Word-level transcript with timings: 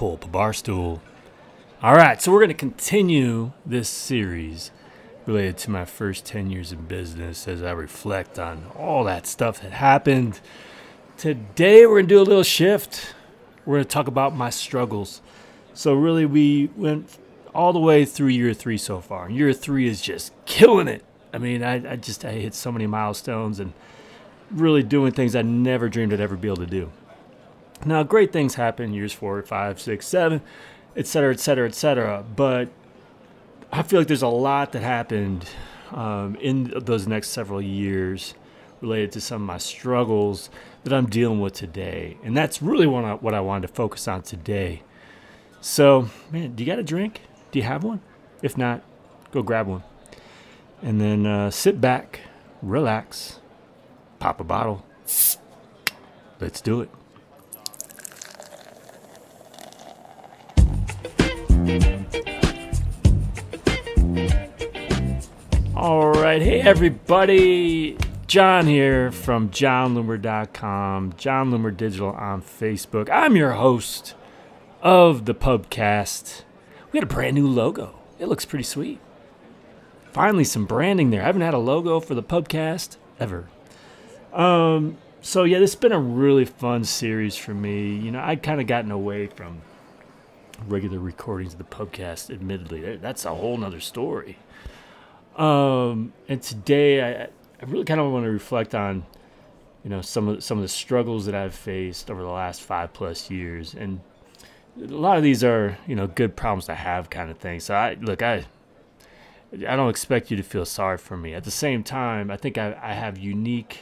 pull 0.00 0.14
up 0.14 0.24
a 0.24 0.28
bar 0.28 0.54
stool. 0.54 1.02
All 1.82 1.94
right, 1.94 2.22
so 2.22 2.32
we're 2.32 2.38
going 2.38 2.48
to 2.48 2.54
continue 2.54 3.52
this 3.66 3.86
series 3.90 4.70
related 5.26 5.58
to 5.58 5.70
my 5.70 5.84
first 5.84 6.24
10 6.24 6.50
years 6.50 6.72
in 6.72 6.86
business 6.86 7.46
as 7.46 7.62
I 7.62 7.72
reflect 7.72 8.38
on 8.38 8.72
all 8.74 9.04
that 9.04 9.26
stuff 9.26 9.60
that 9.60 9.72
happened. 9.72 10.40
Today, 11.18 11.84
we're 11.84 11.96
going 11.96 12.06
to 12.06 12.14
do 12.14 12.22
a 12.22 12.22
little 12.22 12.42
shift. 12.42 13.14
We're 13.66 13.74
going 13.74 13.84
to 13.84 13.90
talk 13.90 14.06
about 14.06 14.34
my 14.34 14.48
struggles. 14.48 15.20
So, 15.74 15.92
really, 15.92 16.24
we 16.24 16.70
went 16.76 17.18
all 17.54 17.74
the 17.74 17.78
way 17.78 18.06
through 18.06 18.28
year 18.28 18.54
three 18.54 18.78
so 18.78 19.02
far. 19.02 19.26
And 19.26 19.36
Year 19.36 19.52
three 19.52 19.86
is 19.86 20.00
just 20.00 20.32
killing 20.46 20.88
it. 20.88 21.04
I 21.34 21.36
mean, 21.36 21.62
I, 21.62 21.92
I 21.92 21.96
just 21.96 22.24
I 22.24 22.32
hit 22.32 22.54
so 22.54 22.72
many 22.72 22.86
milestones 22.86 23.60
and 23.60 23.74
really 24.50 24.82
doing 24.82 25.12
things 25.12 25.36
I 25.36 25.42
never 25.42 25.90
dreamed 25.90 26.14
I'd 26.14 26.20
ever 26.20 26.36
be 26.36 26.48
able 26.48 26.56
to 26.56 26.66
do. 26.66 26.90
Now, 27.84 28.02
great 28.02 28.32
things 28.32 28.56
happen 28.56 28.92
years 28.92 29.12
four, 29.12 29.42
five, 29.42 29.80
six, 29.80 30.06
seven, 30.06 30.42
et 30.96 31.06
cetera, 31.06 31.32
et 31.32 31.40
cetera, 31.40 31.66
et 31.66 31.74
cetera. 31.74 32.24
But 32.36 32.68
I 33.72 33.82
feel 33.82 34.00
like 34.00 34.06
there's 34.06 34.22
a 34.22 34.28
lot 34.28 34.72
that 34.72 34.82
happened 34.82 35.48
um, 35.92 36.36
in 36.36 36.72
those 36.76 37.06
next 37.06 37.28
several 37.28 37.62
years 37.62 38.34
related 38.80 39.12
to 39.12 39.20
some 39.20 39.42
of 39.42 39.46
my 39.46 39.58
struggles 39.58 40.50
that 40.84 40.92
I'm 40.92 41.06
dealing 41.06 41.40
with 41.40 41.54
today. 41.54 42.18
And 42.22 42.36
that's 42.36 42.60
really 42.60 42.86
what 42.86 43.04
I, 43.04 43.14
what 43.14 43.34
I 43.34 43.40
wanted 43.40 43.68
to 43.68 43.74
focus 43.74 44.06
on 44.08 44.22
today. 44.22 44.82
So, 45.60 46.10
man, 46.30 46.54
do 46.54 46.62
you 46.62 46.70
got 46.70 46.78
a 46.78 46.82
drink? 46.82 47.22
Do 47.50 47.58
you 47.58 47.64
have 47.64 47.82
one? 47.82 48.00
If 48.42 48.56
not, 48.56 48.82
go 49.32 49.42
grab 49.42 49.66
one. 49.66 49.82
And 50.82 51.00
then 51.00 51.26
uh, 51.26 51.50
sit 51.50 51.80
back, 51.80 52.20
relax, 52.62 53.40
pop 54.18 54.40
a 54.40 54.44
bottle. 54.44 54.84
Let's 56.40 56.60
do 56.60 56.80
it. 56.80 56.90
All 65.74 66.10
right. 66.12 66.42
Hey, 66.42 66.60
everybody. 66.60 67.96
Jon 68.26 68.68
here 68.68 69.10
from 69.10 69.48
jonloomer.com, 69.50 71.14
Jon 71.16 71.50
Loomer 71.50 71.76
Digital 71.76 72.10
on 72.10 72.42
Facebook. 72.42 73.10
I'm 73.10 73.34
your 73.34 73.52
host 73.54 74.14
of 74.82 75.24
the 75.24 75.34
Pubcast. 75.34 76.42
We 76.92 77.00
got 77.00 77.10
a 77.10 77.12
brand 77.12 77.34
new 77.34 77.48
logo. 77.48 77.98
It 78.20 78.26
looks 78.28 78.44
pretty 78.44 78.62
sweet. 78.62 79.00
Finally, 80.12 80.44
some 80.44 80.64
branding 80.64 81.10
there. 81.10 81.22
I 81.22 81.26
haven't 81.26 81.42
had 81.42 81.54
a 81.54 81.58
logo 81.58 81.98
for 81.98 82.14
the 82.14 82.22
Pubcast 82.22 82.98
ever. 83.18 83.48
Um, 84.32 84.98
so 85.20 85.42
yeah, 85.42 85.58
this 85.58 85.72
has 85.72 85.80
been 85.80 85.90
a 85.90 85.98
really 85.98 86.44
fun 86.44 86.84
series 86.84 87.36
for 87.36 87.52
me. 87.52 87.96
You 87.96 88.12
know, 88.12 88.20
I'd 88.20 88.44
kind 88.44 88.60
of 88.60 88.68
gotten 88.68 88.92
away 88.92 89.26
from 89.26 89.62
regular 90.68 90.98
recordings 90.98 91.52
of 91.52 91.58
the 91.58 91.64
podcast. 91.64 92.30
Admittedly, 92.30 92.96
that's 92.96 93.24
a 93.24 93.34
whole 93.34 93.56
nother 93.56 93.80
story. 93.80 94.38
Um, 95.36 96.12
and 96.28 96.42
today 96.42 97.02
I, 97.02 97.22
I 97.24 97.64
really 97.66 97.84
kind 97.84 98.00
of 98.00 98.12
want 98.12 98.24
to 98.24 98.30
reflect 98.30 98.74
on, 98.74 99.06
you 99.84 99.90
know, 99.90 100.00
some 100.00 100.28
of 100.28 100.44
some 100.44 100.58
of 100.58 100.62
the 100.62 100.68
struggles 100.68 101.26
that 101.26 101.34
I've 101.34 101.54
faced 101.54 102.10
over 102.10 102.22
the 102.22 102.28
last 102.28 102.62
five 102.62 102.92
plus 102.92 103.30
years, 103.30 103.74
and 103.74 104.00
a 104.80 104.86
lot 104.86 105.16
of 105.16 105.22
these 105.22 105.42
are 105.42 105.78
you 105.86 105.94
know 105.94 106.06
good 106.06 106.36
problems 106.36 106.66
to 106.66 106.74
have 106.74 107.10
kind 107.10 107.30
of 107.30 107.38
thing. 107.38 107.60
So 107.60 107.74
I 107.74 107.94
look, 107.94 108.22
I 108.22 108.44
I 109.52 109.76
don't 109.76 109.90
expect 109.90 110.30
you 110.30 110.36
to 110.36 110.42
feel 110.42 110.64
sorry 110.64 110.98
for 110.98 111.16
me. 111.16 111.34
At 111.34 111.44
the 111.44 111.50
same 111.50 111.82
time, 111.82 112.30
I 112.30 112.36
think 112.36 112.56
I, 112.58 112.78
I 112.80 112.92
have 112.92 113.18
unique 113.18 113.80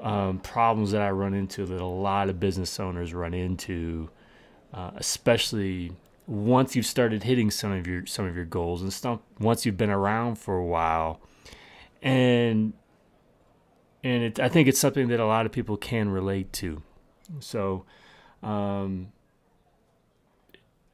um, 0.00 0.38
problems 0.38 0.92
that 0.92 1.02
I 1.02 1.10
run 1.10 1.34
into 1.34 1.66
that 1.66 1.80
a 1.80 1.84
lot 1.84 2.28
of 2.28 2.38
business 2.38 2.78
owners 2.78 3.12
run 3.12 3.34
into, 3.34 4.10
uh, 4.72 4.90
especially 4.96 5.92
once 6.26 6.74
you've 6.74 6.86
started 6.86 7.22
hitting 7.22 7.50
some 7.50 7.72
of 7.72 7.86
your 7.86 8.04
some 8.06 8.26
of 8.26 8.34
your 8.34 8.44
goals 8.44 8.82
and 8.82 8.92
stuff 8.92 9.20
once 9.38 9.64
you've 9.64 9.76
been 9.76 9.90
around 9.90 10.36
for 10.36 10.56
a 10.56 10.64
while. 10.64 11.20
And 12.02 12.72
and 14.02 14.22
it, 14.22 14.40
I 14.40 14.48
think 14.48 14.68
it's 14.68 14.78
something 14.78 15.08
that 15.08 15.20
a 15.20 15.26
lot 15.26 15.46
of 15.46 15.52
people 15.52 15.76
can 15.76 16.08
relate 16.08 16.52
to. 16.54 16.82
So 17.40 17.84
um, 18.42 19.08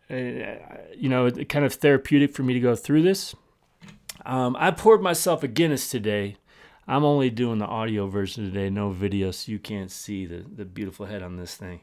eh, 0.08 0.56
you 0.96 1.08
know 1.08 1.30
kind 1.30 1.64
of 1.64 1.74
therapeutic 1.74 2.34
for 2.34 2.42
me 2.42 2.54
to 2.54 2.60
go 2.60 2.76
through 2.76 3.02
this. 3.02 3.34
Um, 4.24 4.56
I 4.58 4.70
poured 4.70 5.02
myself 5.02 5.42
a 5.42 5.48
Guinness 5.48 5.90
today. 5.90 6.36
I'm 6.86 7.04
only 7.04 7.30
doing 7.30 7.58
the 7.58 7.66
audio 7.66 8.06
version 8.06 8.44
today 8.44 8.68
no 8.68 8.90
video 8.90 9.30
so 9.30 9.52
you 9.52 9.58
can't 9.58 9.90
see 9.90 10.26
the, 10.26 10.44
the 10.54 10.64
beautiful 10.64 11.06
head 11.06 11.22
on 11.22 11.36
this 11.36 11.54
thing. 11.54 11.80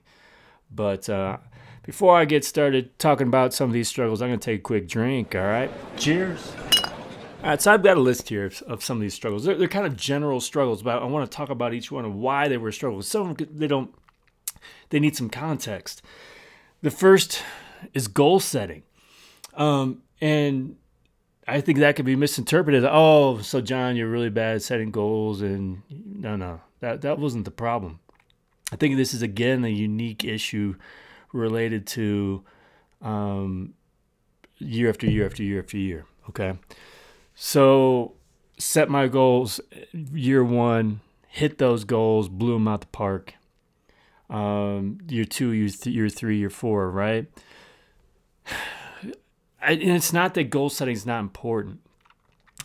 But 0.71 1.09
uh, 1.09 1.37
before 1.83 2.17
I 2.17 2.25
get 2.25 2.43
started 2.45 2.97
talking 2.99 3.27
about 3.27 3.53
some 3.53 3.69
of 3.69 3.73
these 3.73 3.87
struggles, 3.87 4.21
I'm 4.21 4.29
going 4.29 4.39
to 4.39 4.45
take 4.45 4.59
a 4.59 4.63
quick 4.63 4.87
drink, 4.87 5.35
all 5.35 5.41
right? 5.41 5.71
Cheers. 5.97 6.51
All 7.41 7.51
right, 7.51 7.61
so 7.61 7.73
I've 7.73 7.83
got 7.83 7.95
a 7.95 8.01
list 8.01 8.27
here 8.27 8.45
of, 8.45 8.61
of 8.63 8.83
some 8.83 8.97
of 8.97 9.01
these 9.01 9.13
struggles. 9.13 9.45
They're, 9.45 9.55
they're, 9.55 9.69
kind 9.69 9.85
of 9.85 9.95
general 9.95 10.41
struggles, 10.41 10.83
but 10.83 11.01
I 11.01 11.05
want 11.05 11.29
to 11.29 11.35
talk 11.35 11.49
about 11.49 11.73
each 11.73 11.89
one 11.89 12.03
and 12.03 12.15
why 12.15 12.49
they 12.49 12.57
were 12.57 12.71
struggles. 12.71 13.07
Some 13.07 13.29
of 13.29 13.37
them, 13.37 13.47
they 13.51 13.67
don't, 13.67 13.93
they 14.89 14.99
need 14.99 15.15
some 15.15 15.29
context. 15.29 16.01
The 16.81 16.91
first 16.91 17.43
is 17.93 18.09
goal 18.09 18.41
setting. 18.41 18.83
Um, 19.53 20.03
and 20.19 20.75
I 21.47 21.61
think 21.61 21.79
that 21.79 21.95
could 21.95 22.05
be 22.05 22.17
misinterpreted. 22.17 22.83
Oh, 22.85 23.39
so 23.39 23.61
Jon, 23.61 23.95
you're 23.95 24.09
really 24.09 24.29
bad 24.29 24.55
at 24.55 24.61
setting 24.61 24.91
goals. 24.91 25.41
And 25.41 25.81
no, 25.89 26.35
no, 26.35 26.59
that, 26.81 27.01
that 27.01 27.19
wasn't 27.19 27.45
the 27.45 27.51
problem. 27.51 27.99
I 28.71 28.75
think 28.75 28.97
this 28.97 29.13
is 29.13 29.21
again 29.21 29.63
a 29.63 29.69
unique 29.69 30.23
issue 30.25 30.75
related 31.33 31.85
to 31.87 32.43
um, 33.01 33.73
year 34.57 34.89
after 34.89 35.07
year 35.07 35.25
after 35.25 35.43
year 35.43 35.59
after 35.59 35.77
year. 35.77 36.05
Okay, 36.29 36.53
so 37.35 38.13
set 38.57 38.89
my 38.89 39.07
goals 39.07 39.59
year 39.93 40.43
one, 40.43 41.01
hit 41.27 41.57
those 41.57 41.83
goals, 41.83 42.29
blew 42.29 42.53
them 42.53 42.67
out 42.67 42.81
the 42.81 42.87
park. 42.87 43.33
Um, 44.29 44.99
year 45.07 45.25
two, 45.25 45.51
year, 45.51 45.69
th- 45.69 45.95
year 45.95 46.09
three, 46.09 46.37
year 46.37 46.49
four, 46.49 46.89
right? 46.91 47.27
And 49.61 49.81
it's 49.83 50.13
not 50.13 50.35
that 50.35 50.45
goal 50.45 50.69
setting 50.69 50.95
is 50.95 51.05
not 51.05 51.19
important. 51.19 51.81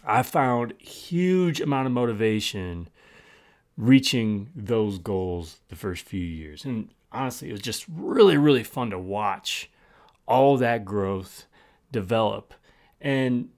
I 0.07 0.23
found 0.23 0.75
huge 0.79 1.61
amount 1.61 1.89
of 1.89 1.93
motivation 1.93 2.89
reaching 3.77 4.51
those 4.55 4.99
goals 4.99 5.59
the 5.71 5.77
first 5.77 6.05
few 6.05 6.21
years. 6.25 6.65
And 6.65 6.91
honestly, 7.15 7.49
it 7.49 7.53
was 7.53 7.61
just 7.61 7.87
really, 7.89 8.37
really 8.37 8.65
fun 8.65 8.91
to 8.91 8.99
watch 8.99 9.71
all 10.27 10.57
that 10.59 10.85
growth 10.85 11.47
develop. 11.93 12.55
And 13.01 13.51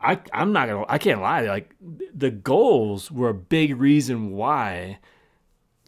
I, 0.00 0.20
I'm 0.32 0.52
not 0.52 0.68
gonna, 0.68 0.84
I 0.88 0.98
can't 0.98 1.20
lie. 1.20 1.42
Like 1.42 1.74
the 2.14 2.30
goals 2.30 3.10
were 3.10 3.30
a 3.30 3.34
big 3.34 3.76
reason 3.76 4.30
why 4.30 4.98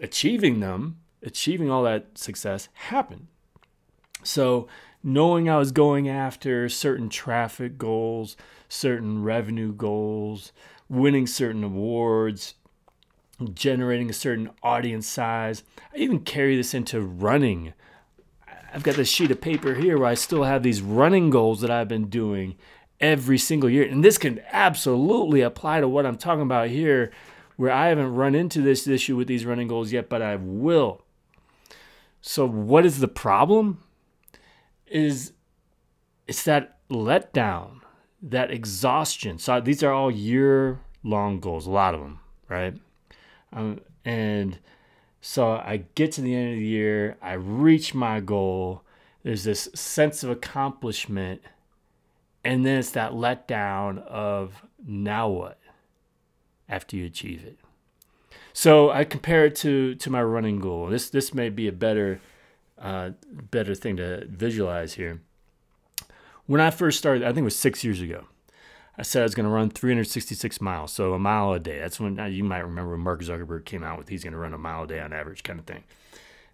achieving 0.01 0.61
them, 0.61 0.99
achieving 1.23 1.71
all 1.71 1.85
that 1.85 2.19
success 2.19 2.69
happened. 2.75 3.29
So 4.23 4.69
knowing 5.03 5.49
I 5.49 5.59
was 5.59 5.73
going 5.73 6.09
after 6.09 6.69
certain 6.69 7.09
traffic 7.09 7.79
goals, 7.79 8.37
certain 8.69 9.23
revenue 9.23 9.73
goals, 9.73 10.53
winning 10.89 11.27
certain 11.27 11.65
awards, 11.65 12.55
generating 13.49 14.11
a 14.11 14.15
certain 14.15 14.51
audience 14.63 15.07
size. 15.07 15.63
I 15.95 15.99
even 15.99 16.21
carry 16.21 16.57
this 16.57 16.75
into 16.75 17.01
running. 17.01 17.73
I've 18.73 18.83
got 18.83 18.97
this 18.97 19.09
sheet 19.09 19.31
of 19.31 19.41
paper 19.41 19.75
here 19.75 19.99
where 19.99 20.09
I 20.09 20.15
still 20.15 20.45
have 20.45 20.63
these 20.63 20.81
running 20.81 21.31
goals 21.31 21.61
that 21.61 21.71
I've 21.71 21.89
been 21.89 22.09
doing 22.09 22.57
every 23.01 23.39
single 23.39 23.71
year. 23.71 23.85
And 23.85 24.05
this 24.05 24.19
can 24.19 24.41
absolutely 24.53 25.41
apply 25.41 25.81
to 25.81 25.89
what 25.89 26.07
I'm 26.07 26.17
talking 26.17 26.43
about 26.43 26.69
here, 26.69 27.11
where 27.57 27.73
I 27.73 27.89
haven't 27.89 28.15
run 28.15 28.35
into 28.35 28.61
this 28.61 28.87
issue 28.87 29.17
with 29.17 29.27
these 29.27 29.47
running 29.47 29.69
goals 29.69 29.93
yet, 29.93 30.09
but 30.09 30.23
I 30.23 30.37
will. 30.37 31.03
So, 32.21 32.47
what 32.47 32.85
is 32.85 33.01
the 33.01 33.09
problem? 33.09 33.83
Is 34.87 35.33
it's 36.29 36.43
that 36.45 36.79
letdown, 36.91 37.81
that 38.23 38.51
exhaustion. 38.51 39.39
So, 39.39 39.61
these 39.61 39.83
are 39.83 39.93
all 39.93 40.11
year 40.11 40.81
long 41.03 41.41
goals, 41.41 41.67
a 41.67 41.71
lot 41.71 41.95
of 41.95 42.01
them, 42.01 42.21
right? 42.49 42.75
Um, 43.53 43.81
and 44.05 44.59
so 45.21 45.53
I 45.53 45.85
get 45.95 46.13
to 46.13 46.21
the 46.21 46.35
end 46.35 46.53
of 46.53 46.59
the 46.59 46.67
year, 46.67 47.17
I 47.21 47.35
reach 47.35 47.95
my 47.95 48.21
goal. 48.21 48.83
There's 49.23 49.45
this 49.45 49.69
sense 49.75 50.23
of 50.23 50.31
accomplishment, 50.31 51.43
and 52.43 52.65
then 52.65 52.79
it's 52.79 52.93
that 52.93 53.13
letdown 53.13 53.99
of 54.07 54.65
now 54.87 55.29
what 55.29 55.59
after 56.69 56.97
you 56.97 57.05
achieve 57.05 57.45
it. 57.45 57.59
So 58.53 58.91
I 58.91 59.05
compare 59.05 59.45
it 59.45 59.57
to 59.57 59.95
to 59.97 60.11
my 60.11 60.23
running 60.23 60.59
goal. 60.59 60.89
This 60.89 61.11
this 61.11 61.35
may 61.35 61.51
be 61.51 61.69
a 61.69 61.73
better 61.73 62.21
uh, 62.79 63.11
better 63.31 63.75
thing 63.75 63.97
to 63.99 64.25
visualize 64.27 64.95
here. 64.95 65.21
When 66.47 66.61
I 66.61 66.71
first 66.71 66.99
started, 66.99 67.23
I 67.23 67.27
think 67.27 67.39
it 67.39 67.45
was 67.45 67.57
six 67.57 67.85
years 67.85 68.01
ago. 68.01 68.25
I 68.99 69.03
said 69.03 69.21
I 69.21 69.23
was 69.25 69.35
going 69.35 69.45
to 69.45 69.51
run 69.51 69.71
366 69.71 70.61
miles, 70.61 70.93
so 70.93 71.15
a 71.15 71.19
mile 71.19 71.53
a 71.53 71.59
day. 71.59 71.79
That's 71.79 71.99
when 71.99 72.19
uh, 72.19 72.27
you 72.27 72.45
might 72.45 72.59
remember 72.59 72.93
when 72.93 73.01
Mark 73.01 73.23
Zuckerberg 73.23 73.65
came 73.65 73.83
out 73.83 73.99
with 73.99 74.09
he's 74.09 74.23
going 74.23 74.33
to 74.33 74.39
run 74.39 74.53
a 74.53 74.59
mile 74.59 74.83
a 74.83 74.87
day 74.87 75.01
on 75.01 75.13
average, 75.13 75.43
kind 75.43 75.59
of 75.59 75.67
thing. 75.67 75.85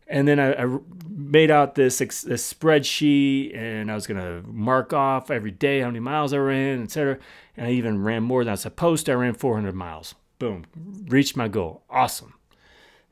And 0.09 0.29
then 0.29 0.39
I, 0.39 0.55
I 0.55 0.79
made 1.09 1.51
out 1.51 1.75
this, 1.75 1.99
this 1.99 2.53
spreadsheet 2.53 3.57
and 3.57 3.91
I 3.91 3.95
was 3.95 4.07
going 4.07 4.21
to 4.21 4.47
mark 4.49 4.93
off 4.93 5.31
every 5.31 5.51
day 5.51 5.81
how 5.81 5.87
many 5.87 5.99
miles 5.99 6.33
I 6.33 6.39
ran, 6.39 6.85
etc. 6.85 7.19
And 7.57 7.67
I 7.67 7.71
even 7.73 8.05
ran 8.05 8.23
more 8.23 8.45
than 8.45 8.51
I 8.51 8.53
was 8.53 8.61
supposed 8.61 9.07
to. 9.07 9.13
I 9.13 9.17
ran 9.17 9.35
400 9.35 9.75
miles. 9.75 10.15
Boom. 10.39 10.67
Reached 11.09 11.37
my 11.37 11.49
goal. 11.49 11.83
Awesome. 11.91 12.35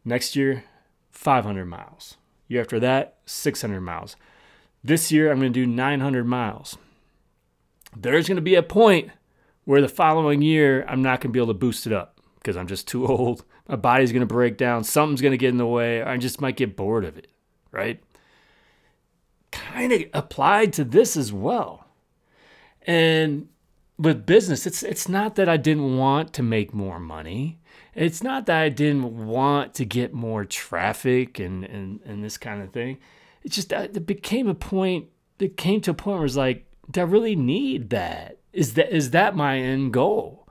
Next 0.05 0.37
year, 0.37 0.65
500 1.11 1.65
miles. 1.65 2.17
Year 2.47 2.61
after 2.61 2.79
that, 2.79 3.17
600 3.27 3.81
miles. 3.81 4.15
This 4.85 5.11
year, 5.11 5.33
I'm 5.33 5.41
going 5.41 5.53
to 5.53 5.61
do 5.61 5.67
900 5.67 6.25
miles. 6.25 6.77
There's 7.97 8.29
going 8.29 8.37
to 8.37 8.43
be 8.43 8.55
a 8.55 8.63
point 8.63 9.11
where 9.65 9.81
the 9.81 9.89
following 9.89 10.43
year, 10.43 10.85
I'm 10.89 11.03
not 11.03 11.21
going 11.21 11.31
to 11.31 11.33
be 11.33 11.39
able 11.39 11.53
to 11.53 11.59
boost 11.59 11.87
it 11.87 11.93
up 11.93 12.21
because 12.37 12.57
I'm 12.57 12.67
just 12.67 12.87
too 12.89 13.07
old. 13.09 13.45
My 13.69 13.77
body's 13.77 14.13
going 14.13 14.21
to 14.21 14.27
break 14.27 14.57
down. 14.57 14.85
Something's 14.85 15.23
going 15.23 15.33
to 15.33 15.39
get 15.39 15.49
in 15.49 15.57
the 15.57 15.67
way. 15.67 16.03
I 16.03 16.17
just 16.17 16.41
might 16.41 16.57
get 16.57 16.77
bored 16.77 17.05
of 17.05 17.17
it, 17.17 17.29
right? 17.71 18.03
Kind 19.51 19.93
of 19.93 20.03
applied 20.13 20.73
to 20.75 20.85
this 20.85 21.17
as 21.17 21.33
well. 21.33 21.87
And 22.87 23.49
with 23.99 24.27
business, 24.27 24.67
it's 24.67 24.83
it's 24.83 25.09
not 25.09 25.37
that 25.37 25.49
I 25.49 25.57
didn't 25.57 25.97
want 25.97 26.33
to 26.35 26.43
make 26.43 26.75
more 26.75 26.99
money. 26.99 27.61
It's 27.95 28.23
not 28.23 28.47
that 28.47 28.61
I 28.61 28.69
didn't 28.69 29.27
want 29.27 29.75
to 29.75 29.85
get 29.85 30.13
more 30.13 30.45
traffic 30.45 31.39
and 31.39 31.65
and, 31.65 32.01
and 32.05 32.23
this 32.23 32.37
kind 32.37 32.63
of 32.63 32.73
thing. 32.73 32.99
It's 33.43 33.55
just 33.55 33.69
that 33.71 33.97
it 33.97 34.07
became 34.07 34.49
a 34.49 34.55
point. 34.55 35.07
It 35.39 35.57
came 35.57 35.81
to 35.83 35.93
a 35.93 35.95
point 35.95 36.19
where 36.19 36.27
it's 36.27 36.37
like, 36.37 36.67
do 36.91 37.01
I 37.01 37.05
really 37.05 37.37
need 37.37 37.91
that? 37.91 38.39
Is 38.53 38.75
that 38.75 38.95
is 38.95 39.11
that 39.11 39.37
my 39.37 39.59
end 39.59 39.93
goal? 39.93 40.49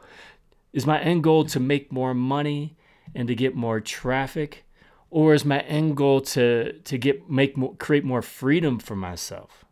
Is 0.72 0.86
my 0.86 1.00
end 1.00 1.24
goal 1.24 1.46
to 1.46 1.60
make 1.60 1.92
more 1.92 2.14
money 2.14 2.76
and 3.14 3.28
to 3.28 3.36
get 3.36 3.56
more 3.56 3.80
traffic, 3.80 4.66
or 5.10 5.34
is 5.34 5.46
my 5.46 5.60
end 5.62 5.96
goal 5.96 6.22
to 6.22 6.74
to 6.74 6.98
get 6.98 7.30
make 7.30 7.56
more, 7.56 7.76
create 7.76 8.04
more 8.04 8.22
freedom 8.22 8.80
for 8.80 8.96
myself? 8.96 9.66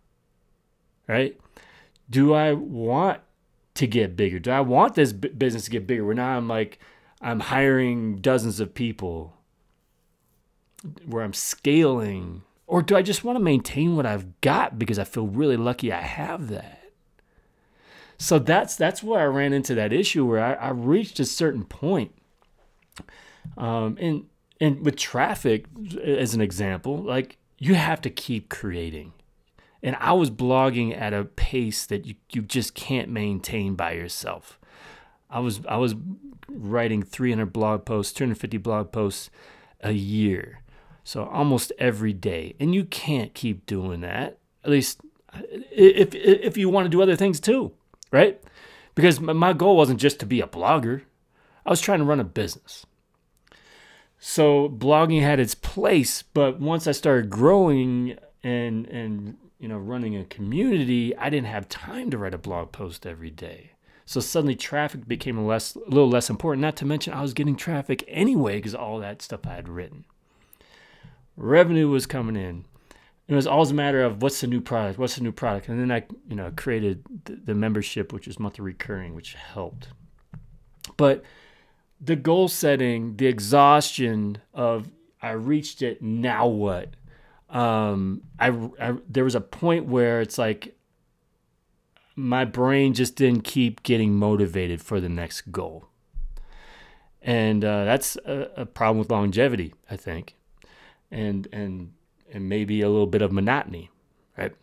Right? 1.07 1.39
Do 2.09 2.33
I 2.33 2.53
want 2.53 3.21
to 3.75 3.87
get 3.87 4.15
bigger? 4.15 4.39
Do 4.39 4.51
I 4.51 4.61
want 4.61 4.95
this 4.95 5.11
business 5.13 5.65
to 5.65 5.71
get 5.71 5.87
bigger? 5.87 6.05
Where 6.05 6.15
now 6.15 6.37
I'm 6.37 6.47
like 6.47 6.79
I'm 7.21 7.39
hiring 7.39 8.17
dozens 8.17 8.59
of 8.59 8.73
people, 8.73 9.33
where 11.05 11.23
I'm 11.23 11.33
scaling, 11.33 12.43
or 12.71 12.81
do 12.81 12.95
I 12.95 13.01
just 13.01 13.25
want 13.25 13.35
to 13.35 13.43
maintain 13.43 13.97
what 13.97 14.05
I've 14.05 14.39
got 14.39 14.79
because 14.79 14.97
I 14.97 15.03
feel 15.03 15.27
really 15.27 15.57
lucky 15.57 15.91
I 15.91 15.99
have 15.99 16.47
that? 16.47 16.81
So 18.17 18.39
that's 18.39 18.77
that's 18.77 19.03
where 19.03 19.19
I 19.19 19.25
ran 19.25 19.51
into 19.51 19.75
that 19.75 19.91
issue 19.91 20.25
where 20.25 20.41
I, 20.41 20.53
I 20.53 20.69
reached 20.69 21.19
a 21.19 21.25
certain 21.25 21.65
point. 21.65 22.15
Um, 23.57 23.97
and 23.99 24.23
and 24.61 24.85
with 24.85 24.95
traffic, 24.95 25.65
as 26.01 26.33
an 26.33 26.39
example, 26.39 26.95
like 26.95 27.35
you 27.57 27.75
have 27.75 27.99
to 28.03 28.09
keep 28.09 28.47
creating. 28.47 29.11
And 29.83 29.97
I 29.99 30.13
was 30.13 30.31
blogging 30.31 30.97
at 30.97 31.13
a 31.13 31.25
pace 31.25 31.85
that 31.87 32.05
you, 32.05 32.15
you 32.31 32.41
just 32.41 32.73
can't 32.73 33.09
maintain 33.09 33.75
by 33.75 33.95
yourself. 33.95 34.57
I 35.29 35.41
was 35.41 35.59
I 35.67 35.75
was 35.75 35.93
writing 36.47 37.03
300 37.03 37.47
blog 37.47 37.83
posts, 37.83 38.13
250 38.13 38.59
blog 38.59 38.93
posts 38.93 39.29
a 39.81 39.91
year. 39.91 40.61
So 41.03 41.25
almost 41.25 41.71
every 41.79 42.13
day. 42.13 42.55
And 42.59 42.75
you 42.75 42.85
can't 42.85 43.33
keep 43.33 43.65
doing 43.65 44.01
that. 44.01 44.37
At 44.63 44.71
least 44.71 45.01
if 45.71 46.13
if 46.13 46.57
you 46.57 46.69
want 46.69 46.85
to 46.85 46.89
do 46.89 47.01
other 47.01 47.15
things 47.15 47.39
too 47.39 47.71
right? 48.11 48.41
Because 48.93 49.19
my 49.19 49.53
goal 49.53 49.77
wasn't 49.77 49.99
just 49.99 50.19
to 50.19 50.25
be 50.25 50.41
a 50.41 50.47
blogger, 50.47 51.03
I 51.65 51.69
was 51.69 51.81
trying 51.81 51.99
to 51.99 52.05
run 52.05 52.19
a 52.19 52.25
business. 52.25 52.85
So 54.19 54.69
blogging 54.69 55.21
had 55.21 55.39
its 55.39 55.55
place, 55.55 56.21
but 56.21 56.59
once 56.59 56.85
I 56.85 56.91
started 56.91 57.29
growing 57.29 58.17
and 58.43 58.85
and 58.87 59.37
you 59.59 59.67
know 59.67 59.77
running 59.77 60.15
a 60.15 60.25
community, 60.25 61.15
I 61.17 61.29
didn't 61.29 61.47
have 61.47 61.69
time 61.69 62.11
to 62.11 62.17
write 62.17 62.33
a 62.33 62.37
blog 62.37 62.71
post 62.71 63.07
every 63.07 63.31
day. 63.31 63.71
So 64.05 64.19
suddenly 64.19 64.55
traffic 64.55 65.07
became 65.07 65.43
less 65.47 65.75
a 65.75 65.79
little 65.89 66.09
less 66.09 66.29
important. 66.29 66.61
Not 66.61 66.75
to 66.77 66.85
mention 66.85 67.13
I 67.13 67.21
was 67.21 67.33
getting 67.33 67.55
traffic 67.55 68.03
anyway 68.07 68.57
because 68.57 68.75
all 68.75 68.99
that 68.99 69.21
stuff 69.21 69.47
I 69.47 69.53
had 69.53 69.69
written. 69.69 70.05
Revenue 71.35 71.89
was 71.89 72.05
coming 72.05 72.35
in 72.35 72.65
it 73.31 73.35
was 73.35 73.47
always 73.47 73.71
a 73.71 73.73
matter 73.73 74.03
of 74.03 74.21
what's 74.21 74.41
the 74.41 74.47
new 74.47 74.59
product, 74.59 74.99
what's 74.99 75.15
the 75.15 75.23
new 75.23 75.31
product, 75.31 75.69
and 75.69 75.79
then 75.79 75.89
I, 75.89 76.03
you 76.27 76.35
know, 76.35 76.51
created 76.53 77.01
the, 77.23 77.35
the 77.35 77.55
membership, 77.55 78.11
which 78.11 78.27
is 78.27 78.37
monthly 78.37 78.65
recurring, 78.65 79.15
which 79.15 79.35
helped. 79.35 79.87
But 80.97 81.23
the 82.01 82.17
goal 82.17 82.49
setting, 82.49 83.15
the 83.15 83.27
exhaustion 83.27 84.39
of 84.53 84.91
I 85.21 85.31
reached 85.31 85.81
it, 85.81 86.01
now 86.01 86.45
what? 86.45 86.89
Um, 87.49 88.23
I, 88.37 88.49
I 88.81 88.95
there 89.07 89.23
was 89.23 89.35
a 89.35 89.39
point 89.39 89.85
where 89.85 90.19
it's 90.19 90.37
like 90.37 90.75
my 92.17 92.43
brain 92.43 92.93
just 92.93 93.15
didn't 93.15 93.45
keep 93.45 93.81
getting 93.83 94.13
motivated 94.13 94.81
for 94.81 94.99
the 94.99 95.07
next 95.07 95.53
goal, 95.53 95.87
and 97.21 97.63
uh, 97.63 97.85
that's 97.85 98.17
a, 98.25 98.49
a 98.57 98.65
problem 98.65 98.97
with 98.97 99.09
longevity, 99.09 99.73
I 99.89 99.95
think, 99.95 100.35
and 101.11 101.47
and 101.51 101.93
and 102.31 102.47
maybe 102.47 102.81
a 102.81 102.89
little 102.89 103.07
bit 103.07 103.21
of 103.21 103.31
monotony, 103.31 103.89
right? 104.37 104.53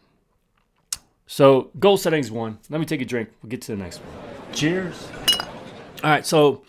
So 1.26 1.70
goal 1.78 1.96
setting 1.96 2.20
is 2.20 2.30
one. 2.30 2.58
Let 2.70 2.80
me 2.80 2.86
take 2.86 3.02
a 3.02 3.04
drink. 3.04 3.28
We'll 3.42 3.50
get 3.50 3.62
to 3.62 3.72
the 3.72 3.82
next 3.82 3.98
one. 3.98 4.54
Cheers. 4.54 5.08
All 6.02 6.10
right, 6.10 6.24
so 6.24 6.62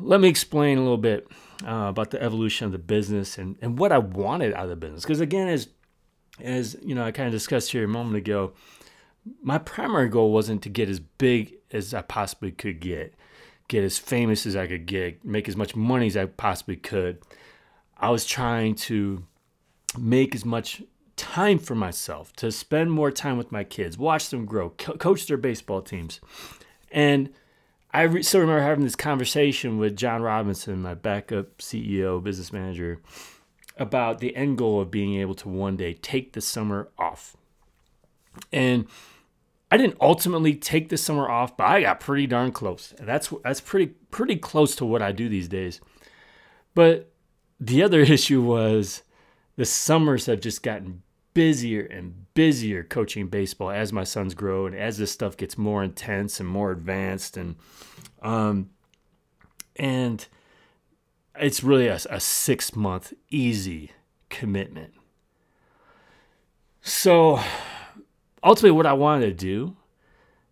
let 0.00 0.20
me 0.20 0.28
explain 0.28 0.78
a 0.78 0.80
little 0.80 0.96
bit 0.96 1.28
uh, 1.64 1.86
about 1.88 2.10
the 2.10 2.22
evolution 2.22 2.66
of 2.66 2.72
the 2.72 2.78
business 2.78 3.38
and, 3.38 3.56
and 3.62 3.78
what 3.78 3.92
I 3.92 3.98
wanted 3.98 4.54
out 4.54 4.64
of 4.64 4.70
the 4.70 4.76
business. 4.76 5.02
Because 5.02 5.20
again, 5.20 5.48
as 5.48 5.68
as 6.40 6.76
you 6.82 6.94
know, 6.94 7.04
I 7.04 7.12
kind 7.12 7.26
of 7.26 7.32
discussed 7.32 7.70
here 7.70 7.84
a 7.84 7.88
moment 7.88 8.16
ago, 8.16 8.52
my 9.42 9.58
primary 9.58 10.08
goal 10.08 10.32
wasn't 10.32 10.62
to 10.62 10.68
get 10.68 10.88
as 10.88 10.98
big 10.98 11.54
as 11.70 11.94
I 11.94 12.02
possibly 12.02 12.50
could 12.50 12.80
get, 12.80 13.14
get 13.68 13.84
as 13.84 13.98
famous 13.98 14.46
as 14.46 14.56
I 14.56 14.66
could 14.66 14.86
get, 14.86 15.24
make 15.24 15.48
as 15.48 15.56
much 15.56 15.76
money 15.76 16.06
as 16.06 16.16
I 16.16 16.26
possibly 16.26 16.76
could. 16.76 17.18
I 18.02 18.10
was 18.10 18.26
trying 18.26 18.74
to 18.74 19.24
make 19.96 20.34
as 20.34 20.44
much 20.44 20.82
time 21.16 21.58
for 21.58 21.76
myself 21.76 22.32
to 22.34 22.50
spend 22.50 22.90
more 22.90 23.12
time 23.12 23.38
with 23.38 23.52
my 23.52 23.62
kids, 23.62 23.96
watch 23.96 24.28
them 24.30 24.44
grow, 24.44 24.70
co- 24.70 24.96
coach 24.96 25.26
their 25.26 25.36
baseball 25.36 25.82
teams. 25.82 26.20
And 26.90 27.30
I 27.92 28.02
re- 28.02 28.22
still 28.22 28.40
remember 28.40 28.62
having 28.62 28.82
this 28.82 28.96
conversation 28.96 29.78
with 29.78 29.96
John 29.96 30.20
Robinson, 30.20 30.82
my 30.82 30.94
backup 30.94 31.58
CEO, 31.58 32.20
business 32.22 32.52
manager, 32.52 33.00
about 33.76 34.18
the 34.18 34.34
end 34.34 34.58
goal 34.58 34.80
of 34.80 34.90
being 34.90 35.20
able 35.20 35.34
to 35.36 35.48
one 35.48 35.76
day 35.76 35.94
take 35.94 36.32
the 36.32 36.40
summer 36.40 36.88
off. 36.98 37.36
And 38.52 38.86
I 39.70 39.76
didn't 39.76 39.98
ultimately 40.00 40.54
take 40.54 40.88
the 40.88 40.96
summer 40.96 41.30
off, 41.30 41.56
but 41.56 41.64
I 41.64 41.82
got 41.82 42.00
pretty 42.00 42.26
darn 42.26 42.50
close. 42.50 42.94
That's 42.98 43.32
that's 43.44 43.60
pretty 43.60 43.94
pretty 44.10 44.36
close 44.36 44.74
to 44.76 44.84
what 44.84 45.02
I 45.02 45.12
do 45.12 45.28
these 45.28 45.48
days. 45.48 45.80
But 46.74 47.11
the 47.62 47.82
other 47.82 48.00
issue 48.16 48.42
was 48.42 49.02
the 49.56 49.64
summers 49.64 50.26
have 50.26 50.40
just 50.40 50.62
gotten 50.62 51.02
busier 51.34 51.82
and 51.82 52.26
busier 52.34 52.82
coaching 52.82 53.28
baseball 53.28 53.70
as 53.70 53.92
my 53.92 54.04
sons 54.04 54.34
grow 54.34 54.66
and 54.66 54.74
as 54.74 54.98
this 54.98 55.12
stuff 55.12 55.36
gets 55.36 55.56
more 55.56 55.82
intense 55.82 56.40
and 56.40 56.48
more 56.48 56.72
advanced. 56.72 57.36
And 57.36 57.56
um 58.22 58.70
and 59.76 60.26
it's 61.38 61.62
really 61.62 61.86
a, 61.86 61.98
a 62.10 62.20
six 62.20 62.76
month 62.76 63.14
easy 63.30 63.92
commitment. 64.28 64.92
So 66.82 67.40
ultimately 68.44 68.72
what 68.72 68.86
i 68.86 68.92
wanted 68.92 69.26
to 69.26 69.32
do 69.32 69.76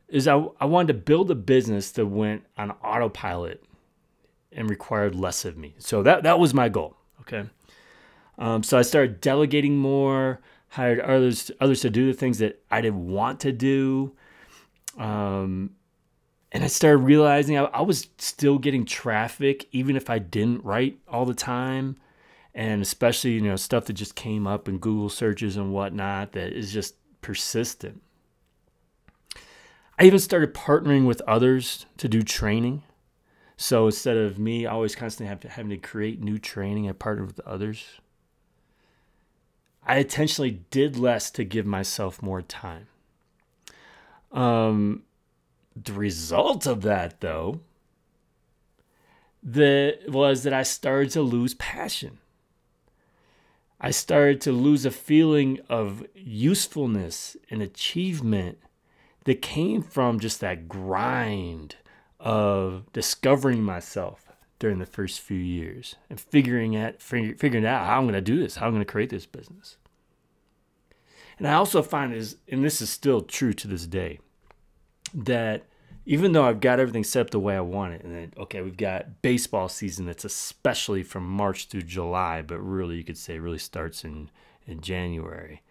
is 0.09 0.29
I, 0.29 0.45
I 0.61 0.65
wanted 0.65 0.89
to 0.89 0.99
build 0.99 1.31
a 1.31 1.35
business 1.35 1.91
that 1.93 2.07
went 2.07 2.45
on 2.57 2.71
autopilot 2.83 3.65
and 4.53 4.69
required 4.71 5.15
less 5.15 5.45
of 5.45 5.57
me. 5.57 5.75
So 5.79 6.03
that 6.05 6.23
that 6.23 6.39
was 6.39 6.55
my 6.55 6.69
goal 6.69 6.97
okay 7.33 7.49
um, 8.41 8.63
so 8.63 8.79
I 8.79 8.83
started 8.83 9.21
delegating 9.21 9.77
more, 9.77 10.41
hired 10.69 10.99
others 11.01 11.51
others 11.61 11.83
to 11.83 11.91
do 11.91 12.07
the 12.07 12.19
things 12.19 12.39
that 12.39 12.63
I 12.71 12.81
didn't 12.81 13.07
want 13.07 13.39
to 13.41 13.53
do. 13.53 14.13
Um, 14.97 15.77
and 16.51 16.65
I 16.65 16.67
started 16.67 16.99
realizing 16.99 17.59
I, 17.59 17.65
I, 17.65 17.83
was 17.83 18.09
still 18.19 18.59
getting 18.59 18.85
traffic, 18.85 19.69
even 19.71 19.95
if 19.95 20.11
I 20.11 20.19
didn't 20.19 20.65
write 20.65 20.99
all 21.07 21.25
the 21.25 21.35
time, 21.35 21.97
and 22.55 22.83
especially 22.83 23.33
you 23.33 23.43
know 23.43 23.57
stuff 23.57 23.85
that 23.85 23.93
just 23.93 24.15
came 24.15 24.47
up 24.47 24.69
in 24.69 24.79
Google 24.79 25.11
searches 25.11 25.57
and 25.59 25.73
whatnot 25.73 26.33
that 26.33 26.53
is 26.55 26.73
just 26.73 26.95
persistent. 27.21 28.01
I 29.99 30.05
even 30.05 30.19
started 30.19 30.55
partnering 30.55 31.07
with 31.07 31.21
others 31.23 31.85
to 31.99 32.09
do 32.09 32.23
training. 32.23 32.85
So 33.63 33.85
instead 33.85 34.17
of 34.17 34.39
me 34.39 34.65
always 34.65 34.95
constantly 34.95 35.37
to, 35.37 35.49
having 35.51 35.69
to 35.69 35.77
create 35.77 36.19
new 36.19 36.39
training, 36.39 36.89
I 36.89 36.93
partnered 36.93 37.27
with 37.27 37.41
others. 37.41 38.01
I 39.87 39.99
intentionally 39.99 40.63
did 40.71 40.97
less 40.97 41.31
to 41.33 41.45
give 41.45 41.67
myself 41.67 42.23
more 42.23 42.41
time. 42.41 42.87
Um, 44.33 45.03
the 45.77 45.93
result 45.93 46.67
of 46.67 46.81
that, 46.83 47.21
though, 47.21 47.61
the 49.43 49.99
was 50.09 50.43
that 50.45 50.55
I 50.55 50.63
started 50.63 51.11
to 51.11 51.21
lose 51.21 51.53
passion. 51.53 52.17
I 53.79 53.91
started 53.91 54.41
to 54.41 54.53
lose 54.53 54.87
a 54.87 54.91
feeling 54.91 55.61
of 55.69 56.03
usefulness 56.15 57.37
and 57.51 57.61
achievement 57.61 58.57
that 59.25 59.43
came 59.43 59.83
from 59.83 60.19
just 60.19 60.41
that 60.41 60.67
grind 60.67 61.77
of 62.21 62.85
discovering 62.93 63.63
myself 63.63 64.31
during 64.59 64.79
the 64.79 64.87
first 64.87 65.21
few 65.21 65.39
years 65.39 65.97
and 66.09 66.21
figuring 66.21 66.77
out 66.77 67.01
figuring 67.01 67.67
out 67.67 67.87
how 67.87 67.99
I'm 67.99 68.05
going 68.05 68.15
to 68.15 68.21
do 68.21 68.39
this, 68.39 68.57
how 68.57 68.67
I'm 68.67 68.73
going 68.73 68.85
to 68.85 68.91
create 68.91 69.11
this 69.11 69.27
business. 69.27 69.79
And 71.39 71.49
I 71.49 71.55
also 71.55 71.83
find 71.83 72.13
is 72.13 72.37
and 72.47 72.63
this 72.63 72.81
is 72.81 72.91
still 72.91 73.23
true 73.23 73.55
to 73.55 73.67
this 73.67 73.87
day 73.87 74.21
that 75.15 75.65
even 76.07 76.33
though 76.33 76.45
I've 76.45 76.61
got 76.61 76.79
everything 76.79 77.05
set 77.05 77.23
up 77.23 77.31
the 77.31 77.41
way 77.41 77.57
I 77.57 77.61
want 77.61 77.95
it, 77.95 78.05
and 78.05 78.15
then 78.15 78.33
okay, 78.37 78.61
we've 78.61 78.77
got 78.77 79.23
baseball 79.23 79.69
season 79.69 80.05
that's 80.05 80.25
especially 80.25 81.03
from 81.03 81.27
March 81.27 81.69
through 81.69 81.83
July, 81.83 82.43
but 82.43 82.59
really 82.59 82.97
you 82.97 83.05
could 83.05 83.19
say 83.19 83.39
really 83.39 83.59
starts 83.59 84.05
in 84.05 84.31
in 84.67 84.83
January. 84.83 85.63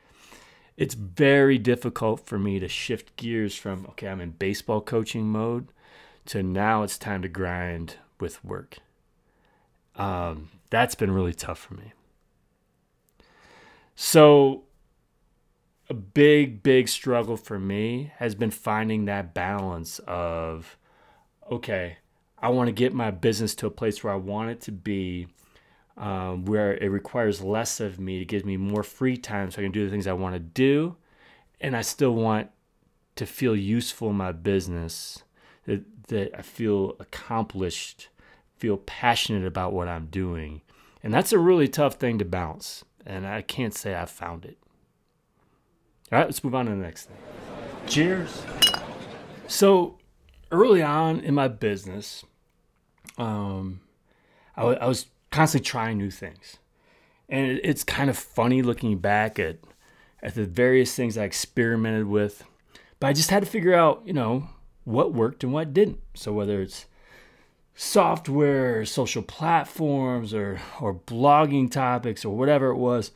It's 0.77 0.95
very 0.95 1.57
difficult 1.57 2.25
for 2.25 2.39
me 2.39 2.57
to 2.59 2.67
shift 2.67 3.15
gears 3.17 3.55
from 3.55 3.85
okay, 3.89 4.07
I'm 4.07 4.21
in 4.21 4.31
baseball 4.31 4.81
coaching 4.81 5.27
mode 5.27 5.67
to 6.29 6.43
now 6.43 6.83
it's 6.83 6.97
time 6.97 7.21
to 7.23 7.27
grind 7.27 7.95
with 8.19 8.43
work. 8.45 8.77
Um, 9.95 10.49
that's 10.69 10.95
been 10.95 11.11
really 11.11 11.33
tough 11.33 11.57
for 11.59 11.73
me. 11.73 11.93
So 13.95 14.63
a 15.89 15.95
big, 15.95 16.61
big 16.61 16.87
struggle 16.87 17.35
for 17.35 17.59
me 17.59 18.11
has 18.17 18.35
been 18.35 18.51
finding 18.51 19.05
that 19.05 19.33
balance 19.33 19.99
of, 20.07 20.77
okay, 21.51 21.97
I 22.37 22.49
want 22.49 22.67
to 22.67 22.73
get 22.73 22.93
my 22.93 23.09
business 23.09 23.55
to 23.55 23.67
a 23.67 23.71
place 23.71 24.03
where 24.03 24.13
I 24.13 24.17
want 24.17 24.51
it 24.51 24.61
to 24.61 24.71
be, 24.71 25.27
um, 25.97 26.45
where 26.45 26.77
it 26.77 26.89
requires 26.89 27.41
less 27.41 27.79
of 27.79 27.99
me 27.99 28.19
to 28.19 28.25
give 28.25 28.45
me 28.45 28.55
more 28.55 28.83
free 28.83 29.17
time 29.17 29.49
so 29.49 29.61
I 29.61 29.63
can 29.63 29.71
do 29.71 29.83
the 29.83 29.91
things 29.91 30.05
I 30.05 30.13
want 30.13 30.35
to 30.35 30.39
do. 30.39 30.95
And 31.59 31.75
I 31.75 31.81
still 31.81 32.13
want 32.13 32.51
to 33.15 33.25
feel 33.25 33.55
useful 33.55 34.11
in 34.11 34.15
my 34.15 34.31
business, 34.31 35.23
that 36.09 36.37
I 36.37 36.41
feel 36.41 36.95
accomplished, 36.99 38.09
feel 38.57 38.77
passionate 38.77 39.45
about 39.45 39.73
what 39.73 39.87
I'm 39.87 40.07
doing. 40.07 40.61
And 41.01 41.13
that's 41.13 41.31
a 41.31 41.39
really 41.39 41.67
tough 41.67 41.95
thing 41.95 42.19
to 42.19 42.25
balance. 42.25 42.83
And 43.05 43.25
I 43.25 43.41
can't 43.41 43.73
say 43.73 43.95
I've 43.95 44.09
found 44.09 44.45
it. 44.45 44.57
All 46.11 46.19
right, 46.19 46.25
let's 46.25 46.43
move 46.43 46.55
on 46.55 46.65
to 46.65 46.71
the 46.71 46.77
next 46.77 47.05
thing. 47.05 47.17
Cheers. 47.87 48.43
So, 49.47 49.97
early 50.51 50.81
on 50.81 51.19
in 51.21 51.33
my 51.33 51.47
business, 51.47 52.23
um, 53.17 53.81
I, 54.55 54.61
w- 54.61 54.77
I 54.79 54.87
was 54.87 55.05
constantly 55.31 55.65
trying 55.65 55.97
new 55.97 56.11
things, 56.11 56.57
and 57.29 57.51
it, 57.51 57.61
it's 57.63 57.83
kind 57.83 58.09
of 58.09 58.17
funny 58.17 58.61
looking 58.61 58.97
back 58.97 59.39
at 59.39 59.57
at 60.21 60.35
the 60.35 60.45
various 60.45 60.95
things 60.95 61.17
I 61.17 61.23
experimented 61.23 62.07
with. 62.07 62.43
But 62.99 63.07
I 63.07 63.13
just 63.13 63.29
had 63.29 63.43
to 63.43 63.49
figure 63.49 63.73
out, 63.73 64.01
you 64.05 64.13
know, 64.13 64.49
what 64.89 65.13
worked 65.13 65.43
and 65.43 65.53
what 65.53 65.73
didn't. 65.73 65.99
So 66.13 66.33
whether 66.33 66.61
it's 66.61 66.85
software, 67.75 68.85
social 68.85 69.23
platforms, 69.23 70.33
or 70.33 70.59
or 70.81 70.93
blogging 70.93 71.71
topics, 71.71 72.25
or 72.25 72.35
whatever 72.35 72.69
it 72.69 72.77
was 72.77 73.11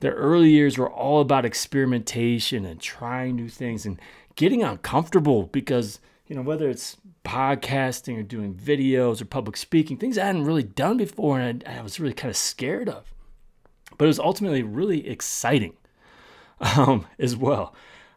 the 0.00 0.10
early 0.10 0.50
years 0.50 0.78
were 0.78 0.90
all 0.90 1.20
about 1.20 1.44
experimentation 1.44 2.64
and 2.64 2.80
trying 2.80 3.36
new 3.36 3.48
things 3.48 3.84
and 3.84 4.00
getting 4.36 4.62
uncomfortable 4.62 5.44
because, 5.46 6.00
you 6.26 6.36
know, 6.36 6.42
whether 6.42 6.70
it's 6.70 6.96
podcasting 7.24 8.18
or 8.18 8.22
doing 8.22 8.54
videos 8.54 9.20
or 9.20 9.24
public 9.24 9.56
speaking, 9.56 9.96
things 9.96 10.16
I 10.16 10.26
hadn't 10.26 10.44
really 10.44 10.62
done 10.62 10.96
before 10.96 11.40
and 11.40 11.64
I, 11.66 11.78
I 11.78 11.82
was 11.82 11.98
really 11.98 12.14
kind 12.14 12.30
of 12.30 12.36
scared 12.36 12.88
of. 12.88 13.12
But 13.96 14.04
it 14.04 14.08
was 14.08 14.20
ultimately 14.20 14.62
really 14.62 15.08
exciting 15.08 15.76
um, 16.76 17.06
as 17.18 17.36
well. 17.36 17.74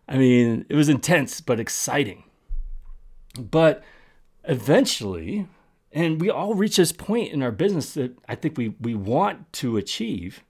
I 0.08 0.18
mean, 0.18 0.66
it 0.70 0.76
was 0.76 0.90
intense, 0.90 1.42
but 1.42 1.60
exciting. 1.60 2.26
But 3.40 3.84
eventually, 4.44 5.48
and 5.92 6.20
we 6.20 6.30
all 6.30 6.54
reach 6.54 6.78
this 6.78 6.92
point 6.92 7.32
in 7.32 7.42
our 7.42 7.52
business 7.52 7.94
that 7.94 8.18
I 8.28 8.36
think 8.36 8.58
we, 8.58 8.76
we 8.80 8.96
want 8.96 9.52
to 9.54 9.78
achieve 9.78 10.44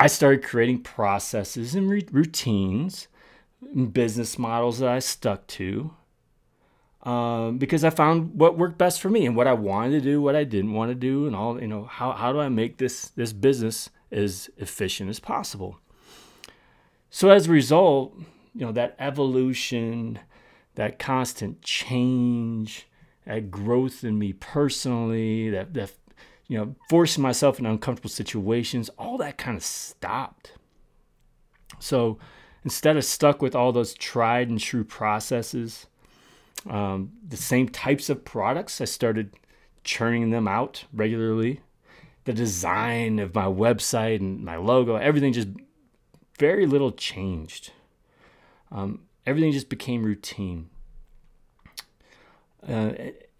I 0.00 0.06
started 0.06 0.44
creating 0.44 0.82
processes 0.82 1.74
and 1.74 1.90
routines 1.90 3.08
and 3.74 3.92
business 3.92 4.38
models 4.38 4.78
that 4.78 4.88
I 4.88 5.00
stuck 5.00 5.46
to 5.48 5.90
um, 7.02 7.58
because 7.58 7.82
I 7.82 7.90
found 7.90 8.38
what 8.38 8.56
worked 8.56 8.78
best 8.78 9.00
for 9.00 9.10
me 9.10 9.26
and 9.26 9.34
what 9.34 9.48
I 9.48 9.54
wanted 9.54 9.90
to 9.90 10.00
do, 10.00 10.22
what 10.22 10.36
I 10.36 10.44
didn't 10.44 10.72
want 10.72 10.92
to 10.92 10.94
do, 10.94 11.26
and 11.26 11.34
all. 11.34 11.60
You 11.60 11.66
know, 11.66 11.84
how 11.84 12.12
how 12.12 12.32
do 12.32 12.38
I 12.38 12.48
make 12.48 12.78
this 12.78 13.08
this 13.08 13.32
business 13.32 13.90
as 14.12 14.50
efficient 14.56 15.10
as 15.10 15.18
possible? 15.18 15.78
So 17.10 17.30
as 17.30 17.48
a 17.48 17.52
result, 17.52 18.14
you 18.54 18.66
know 18.66 18.72
that 18.72 18.94
evolution, 19.00 20.20
that 20.78 21.00
constant 21.00 21.60
change, 21.60 22.86
that 23.26 23.50
growth 23.50 24.04
in 24.04 24.16
me 24.16 24.32
personally, 24.32 25.50
that 25.50 25.74
that 25.74 25.92
you 26.46 26.56
know, 26.56 26.76
forcing 26.88 27.20
myself 27.20 27.58
in 27.58 27.66
uncomfortable 27.66 28.08
situations, 28.08 28.88
all 28.96 29.18
that 29.18 29.36
kind 29.36 29.56
of 29.56 29.64
stopped. 29.64 30.52
So 31.80 32.18
instead 32.62 32.96
of 32.96 33.04
stuck 33.04 33.42
with 33.42 33.56
all 33.56 33.72
those 33.72 33.92
tried 33.92 34.48
and 34.48 34.58
true 34.58 34.84
processes, 34.84 35.88
um, 36.70 37.10
the 37.26 37.36
same 37.36 37.68
types 37.68 38.08
of 38.08 38.24
products, 38.24 38.80
I 38.80 38.84
started 38.84 39.34
churning 39.82 40.30
them 40.30 40.46
out 40.46 40.84
regularly. 40.92 41.60
The 42.24 42.32
design 42.32 43.18
of 43.18 43.34
my 43.34 43.46
website 43.46 44.20
and 44.20 44.44
my 44.44 44.56
logo, 44.56 44.94
everything 44.94 45.32
just 45.32 45.48
very 46.38 46.66
little 46.66 46.92
changed. 46.92 47.72
Um, 48.70 49.07
everything 49.28 49.52
just 49.52 49.68
became 49.68 50.02
routine. 50.02 50.70
Uh, 52.66 52.92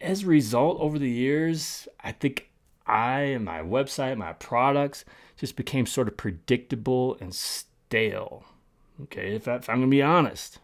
as 0.02 0.22
a 0.22 0.26
result, 0.26 0.78
over 0.80 0.98
the 0.98 1.08
years, 1.08 1.88
I 2.04 2.12
think 2.12 2.50
I 2.86 3.20
and 3.20 3.42
my 3.42 3.60
website, 3.60 4.18
my 4.18 4.34
products 4.34 5.06
just 5.38 5.56
became 5.56 5.86
sort 5.86 6.06
of 6.06 6.18
predictable 6.18 7.16
and 7.22 7.34
stale. 7.34 8.44
Okay, 9.04 9.34
if, 9.34 9.48
I, 9.48 9.56
if 9.56 9.70
I'm 9.70 9.78
going 9.78 9.88
to 9.88 9.90
be 9.90 10.02
honest. 10.02 10.58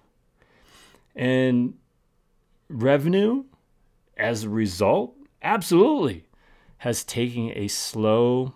And 1.16 1.75
revenue, 2.69 3.45
as 4.19 4.45
a 4.45 4.50
result, 4.50 5.16
absolutely 5.43 6.26
has 6.78 7.02
taken 7.02 7.50
a 7.54 7.69
slow, 7.69 8.52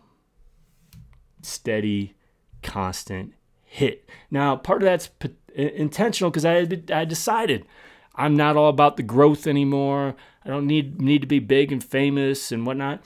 steady, 1.40 2.14
constant 2.62 3.32
hit. 3.64 4.06
Now, 4.30 4.56
part 4.56 4.82
of 4.82 4.87
that's 4.87 5.08
intentional 5.54 6.30
because 6.30 6.44
I, 6.44 6.66
I 6.92 7.04
decided 7.04 7.66
I'm 8.14 8.36
not 8.36 8.56
all 8.56 8.68
about 8.68 8.96
the 8.96 9.02
growth 9.02 9.46
anymore. 9.46 10.16
I 10.44 10.48
don't 10.48 10.66
need 10.66 11.00
need 11.00 11.20
to 11.20 11.26
be 11.26 11.38
big 11.38 11.72
and 11.72 11.82
famous 11.82 12.52
and 12.52 12.66
whatnot. 12.66 13.02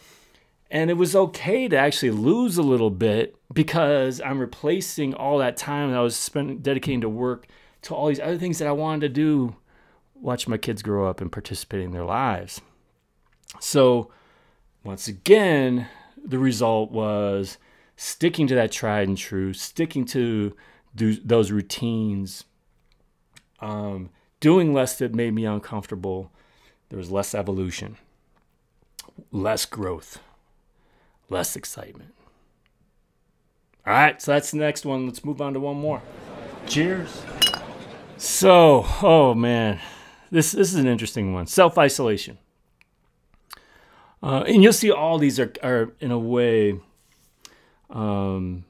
And 0.71 0.91
it 0.91 0.95
was 0.95 1.15
okay 1.15 1.69
to 1.69 1.77
actually 1.77 2.13
lose 2.13 2.57
a 2.57 2.63
little 2.63 2.89
bit 2.89 3.37
because 3.53 4.23
I'm 4.23 4.39
replacing 4.39 5.13
all 5.13 5.37
that 5.39 5.59
time 5.59 5.91
that 5.91 5.99
I 5.99 6.03
was 6.03 6.17
spending 6.17 6.59
dedicating 6.59 7.03
to 7.03 7.11
work 7.11 7.47
to 7.83 7.95
all 7.95 8.09
these 8.09 8.21
other 8.21 8.39
things 8.39 8.59
that 8.59 8.69
I 8.69 8.73
wanted 8.73 9.01
to 9.01 9.09
do, 9.11 9.57
watch 10.15 10.49
my 10.49 10.57
kids 10.57 10.83
grow 10.83 11.09
up 11.09 11.21
and 11.21 11.31
participate 11.31 11.83
in 11.83 11.91
their 11.91 12.05
lives. 12.05 12.61
So, 13.61 14.11
once 14.83 15.09
again, 15.09 15.89
the 16.25 16.39
result 16.39 16.91
was 16.91 17.59
sticking 17.97 18.47
to 18.47 18.55
that 18.55 18.73
tried 18.73 19.09
and 19.09 19.19
true, 19.19 19.53
sticking 19.53 20.05
to 20.07 20.57
those 20.95 21.51
routines, 21.51 22.45
um, 23.61 24.11
doing 24.41 24.75
less 24.75 24.99
that 24.99 25.15
made 25.15 25.35
me 25.35 25.45
uncomfortable. 25.45 26.31
There 26.89 26.99
was 26.99 27.11
less 27.11 27.35
evolution, 27.35 27.97
less 29.31 29.65
growth 29.65 30.19
less 31.33 31.57
excitement. 31.57 32.15
All 33.85 33.93
right, 33.93 34.23
so 34.23 34.33
that's 34.33 34.53
the 34.53 34.59
next 34.59 34.85
one. 34.85 35.07
Let's 35.07 35.25
move 35.25 35.41
on 35.41 35.55
to 35.55 35.61
one 35.61 35.77
more. 35.77 36.03
Cheers. 36.67 37.23
So, 38.17 38.87
oh 39.03 39.35
man, 39.35 39.81
this 40.31 40.53
this 40.53 40.73
is 40.73 40.77
an 40.77 40.87
interesting 40.87 41.33
one. 41.33 41.49
Self 41.49 41.77
isolation, 41.77 42.39
uh, 44.23 44.45
and 44.47 44.63
you'll 44.63 44.73
see 44.73 44.93
all 44.93 45.19
these 45.19 45.41
are 45.41 45.53
are 45.65 45.93
in 45.99 46.13
a 46.13 46.19
way. 46.19 46.79
Um, 47.91 48.65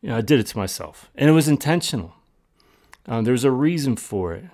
you 0.00 0.08
know, 0.10 0.16
I 0.16 0.20
did 0.20 0.40
it 0.40 0.46
to 0.48 0.58
myself, 0.58 1.10
and 1.14 1.28
it 1.28 1.32
was 1.32 1.48
intentional. 1.48 2.14
Um, 3.06 3.24
was 3.24 3.44
a 3.44 3.50
reason 3.50 3.96
for 3.96 4.32
it, 4.32 4.46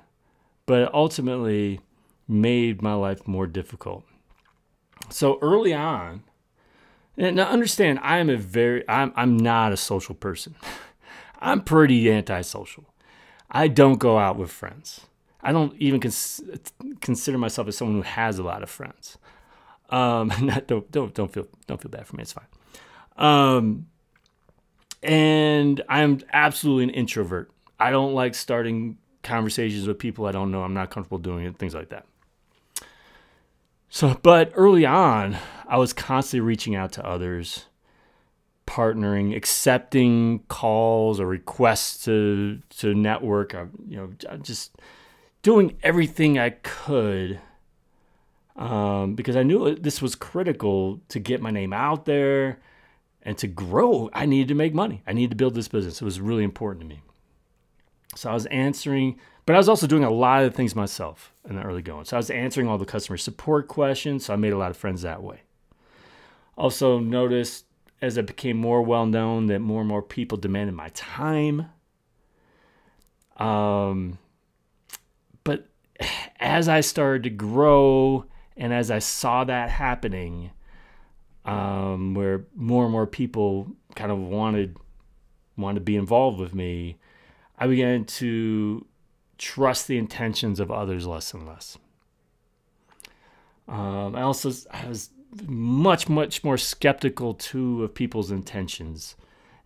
but 0.67 0.83
it 0.83 0.95
ultimately 0.95 1.81
made 2.29 2.83
my 2.83 2.95
life 2.95 3.27
more 3.27 3.47
difficult. 3.47 4.05
So 5.09 5.39
early 5.41 5.73
on, 5.73 6.23
and 7.17 7.37
now 7.37 7.49
understand, 7.49 7.99
I 8.03 8.19
am 8.19 8.31
a 8.31 8.37
very, 8.37 8.89
I'm, 8.89 9.13
I'm 9.17 9.37
not 9.37 9.73
a 9.73 9.77
social 9.77 10.15
person. 10.15 10.55
I'm 11.41 11.63
pretty 11.63 12.11
antisocial. 12.11 12.85
I 13.51 13.69
don't 13.69 13.99
go 13.99 14.19
out 14.19 14.37
with 14.37 14.51
friends. 14.51 15.03
I 15.43 15.53
don't 15.53 15.75
even 15.79 16.01
cons- 16.01 16.41
consider 17.01 17.37
myself 17.37 17.69
as 17.69 17.77
someone 17.77 17.97
who 17.97 18.03
has 18.03 18.39
a 18.39 18.43
lot 18.43 18.63
of 18.63 18.71
friends. 18.71 19.19
Um, 19.91 20.33
not, 20.41 20.67
don't, 20.67 20.91
don't, 20.91 21.13
don't 21.15 21.33
feel, 21.33 21.49
don't 21.67 21.81
feel 21.81 21.91
bad 21.91 22.07
for 22.07 22.17
me. 22.17 22.23
It's 22.23 22.33
fine. 22.33 22.47
Um, 23.17 23.87
and 25.03 25.83
I'm 25.89 26.21
absolutely 26.33 26.85
an 26.85 26.91
introvert. 26.91 27.51
I 27.79 27.91
don't 27.91 28.15
like 28.15 28.35
starting 28.35 28.99
conversations 29.23 29.87
with 29.87 29.99
people 29.99 30.27
I 30.27 30.33
don't 30.33 30.51
know. 30.51 30.63
I'm 30.63 30.75
not 30.75 30.91
comfortable 30.91 31.19
doing 31.19 31.45
it, 31.45 31.57
things 31.59 31.75
like 31.75 31.91
that. 31.91 32.07
So, 33.89 34.19
but 34.23 34.53
early 34.55 34.87
on, 34.87 35.37
I 35.67 35.77
was 35.77 35.93
constantly 35.93 36.47
reaching 36.47 36.75
out 36.75 36.93
to 36.93 37.07
others, 37.07 37.67
partnering, 38.67 39.37
accepting 39.37 40.41
calls 40.49 41.21
or 41.21 41.27
requests 41.27 42.05
to 42.05 42.61
to 42.79 42.95
network. 42.95 43.55
Or, 43.55 43.71
you 43.87 43.97
know, 43.97 44.39
just 44.39 44.77
doing 45.43 45.77
everything 45.83 46.39
I 46.39 46.51
could 46.51 47.41
um, 48.57 49.15
because 49.15 49.37
I 49.37 49.43
knew 49.43 49.75
this 49.75 50.01
was 50.01 50.15
critical 50.15 51.01
to 51.09 51.19
get 51.19 51.41
my 51.41 51.51
name 51.51 51.73
out 51.73 52.05
there 52.05 52.61
and 53.23 53.39
to 53.39 53.47
grow. 53.47 54.11
I 54.13 54.27
needed 54.27 54.49
to 54.49 54.55
make 54.55 54.75
money. 54.75 55.03
I 55.07 55.13
needed 55.13 55.31
to 55.31 55.37
build 55.37 55.55
this 55.55 55.69
business. 55.69 56.01
It 56.01 56.05
was 56.05 56.21
really 56.21 56.45
important 56.45 56.83
to 56.83 56.89
me. 56.89 57.03
So 58.15 58.31
I 58.31 58.35
was 58.35 58.47
answering, 58.47 59.19
but 59.47 59.55
I 59.55 59.59
was 59.59 59.69
also 59.69 59.87
doing 59.87 60.05
a 60.05 60.11
lot 60.11 60.45
of 60.45 60.55
things 60.55 60.77
myself 60.77 61.33
in 61.49 61.57
the 61.57 61.63
early 61.63 61.83
going. 61.83 62.05
So 62.05 62.17
I 62.17 62.19
was 62.19 62.31
answering 62.31 62.69
all 62.69 62.79
the 62.79 62.85
customer 62.85 63.17
support 63.17 63.69
questions. 63.69 64.27
So 64.27 64.35
I 64.35 64.37
made 64.37 64.53
a 64.53 64.59
lot 64.59 64.71
of 64.71 64.77
friends 64.77 65.03
that 65.03 65.23
way. 65.23 65.43
Also 66.57 66.99
noticed 66.99 67.65
as 68.03 68.19
I 68.19 68.23
became 68.23 68.57
more 68.57 68.83
well 68.83 69.07
known 69.07 69.47
that 69.47 69.61
more 69.61 69.81
and 69.81 69.89
more 69.89 70.03
people 70.03 70.37
demanded 70.37 70.75
my 70.75 70.91
time. 70.91 71.67
Um, 73.37 74.19
but 75.45 75.69
as 76.41 76.69
I 76.69 76.81
started 76.81 77.23
to 77.23 77.31
grow 77.31 78.27
and 78.57 78.73
as 78.73 78.91
I 78.91 78.99
saw 78.99 79.45
that 79.45 79.71
happening, 79.71 80.51
um, 81.45 82.15
where 82.15 82.45
more 82.55 82.85
and 82.85 82.93
more 82.93 83.07
people 83.07 83.69
kind 83.95 84.13
of 84.13 84.19
wanted 84.19 84.77
wanted 85.57 85.81
to 85.81 85.85
be 85.85 85.97
involved 85.97 86.39
with 86.39 86.55
me, 86.55 86.99
I 87.59 87.67
began 87.67 88.05
to 88.05 88.87
trust 89.39 89.89
the 89.89 89.99
intentions 89.99 90.61
of 90.61 90.71
others 90.71 91.07
less 91.07 91.35
and 91.35 91.47
less. 91.47 91.79
Um, 93.69 94.15
I 94.15 94.23
also 94.23 94.53
I 94.71 94.87
was 94.89 95.11
much 95.47 96.09
much 96.09 96.45
more 96.45 96.59
skeptical 96.59 97.35
too 97.35 97.85
of 97.85 97.95
people's 97.95 98.31
intentions, 98.31 99.17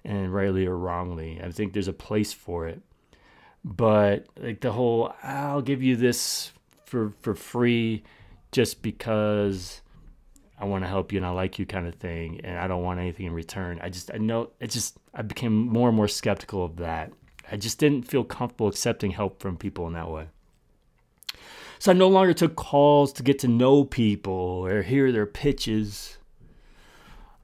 and 0.05 0.33
rightly 0.33 0.67
or 0.67 0.77
wrongly. 0.77 1.41
I 1.43 1.51
think 1.51 1.73
there's 1.73 1.89
a 1.89 1.93
place 1.93 2.33
for 2.33 2.67
it, 2.69 2.81
but 3.65 4.27
like 4.41 4.61
the 4.61 4.73
whole 4.73 5.13
I'll 5.23 5.63
give 5.63 5.83
you 5.83 5.97
this 5.97 6.53
for 6.85 7.13
for 7.21 7.35
free 7.35 8.05
just 8.53 8.81
because 8.81 9.83
I 10.59 10.65
want 10.65 10.85
to 10.85 10.89
help 10.89 11.13
you 11.13 11.19
and 11.19 11.27
I 11.27 11.31
like 11.31 11.59
you 11.59 11.67
kind 11.67 11.87
of 11.87 11.95
thing, 11.97 12.41
and 12.43 12.59
I 12.59 12.67
don't 12.67 12.83
want 12.83 13.01
anything 13.01 13.27
in 13.27 13.33
return. 13.33 13.79
I 13.83 13.91
just 13.91 14.11
I 14.13 14.19
know 14.19 14.51
it 14.61 14.71
just 14.71 14.97
I 15.15 15.23
became 15.23 15.53
more 15.53 15.89
and 15.89 15.97
more 15.97 16.09
skeptical 16.09 16.65
of 16.65 16.77
that. 16.77 17.13
I 17.51 17.57
just 17.57 17.79
didn't 17.79 18.09
feel 18.09 18.25
comfortable 18.25 18.69
accepting 18.69 19.11
help 19.11 19.41
from 19.41 19.57
people 19.57 19.87
in 19.87 19.93
that 19.93 20.11
way. 20.11 20.27
So 21.79 21.91
I 21.93 21.95
no 21.95 22.09
longer 22.09 22.33
took 22.33 22.57
calls 22.57 23.13
to 23.15 23.23
get 23.23 23.39
to 23.41 23.49
know 23.49 23.85
people 23.85 24.33
or 24.33 24.83
hear 24.83 25.13
their 25.13 25.27
pitches. 25.27 26.17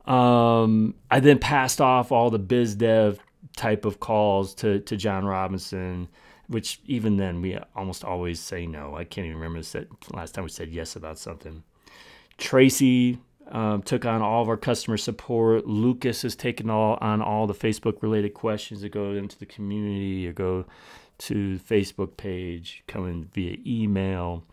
Um, 0.07 0.95
I 1.11 1.21
then 1.21 1.38
passed 1.38 1.81
off 1.81 2.11
all 2.11 2.31
the 2.31 2.38
biz 2.38 2.75
dev 2.75 3.21
type 3.57 3.85
of 3.85 4.00
calls 4.00 4.54
to, 4.57 4.81
to 4.81 4.97
John 4.97 5.25
Robinson, 5.25 6.09
which 6.49 6.81
even 6.87 7.19
then 7.19 7.42
we 7.42 7.59
almost 7.76 8.04
always 8.04 8.40
say 8.40 8.66
no. 8.66 8.97
I 8.97 9.04
can't 9.04 9.26
even 9.26 9.38
remember 9.38 9.61
the 9.62 9.87
last 10.12 10.35
time 10.35 10.45
we 10.45 10.50
said 10.50 10.71
yes 10.71 10.97
about 10.97 11.19
something. 11.19 11.62
Tracy 12.38 13.18
um, 13.50 13.82
took 13.82 14.04
on 14.04 14.22
all 14.22 14.42
of 14.42 14.48
our 14.48 14.56
customer 14.56 14.96
support. 14.96 15.66
Lucas 15.66 16.22
has 16.22 16.34
taken 16.34 16.70
all 16.70 16.98
on 17.00 17.20
all 17.20 17.46
the 17.46 17.54
Facebook 17.54 18.02
related 18.02 18.34
questions 18.34 18.80
that 18.80 18.90
go 18.90 19.12
into 19.12 19.38
the 19.38 19.46
community 19.46 20.26
or 20.26 20.32
go 20.32 20.64
to 21.18 21.58
the 21.58 21.62
Facebook 21.62 22.16
page, 22.16 22.82
coming 22.86 23.28
via 23.33 23.57
email. 23.66 24.44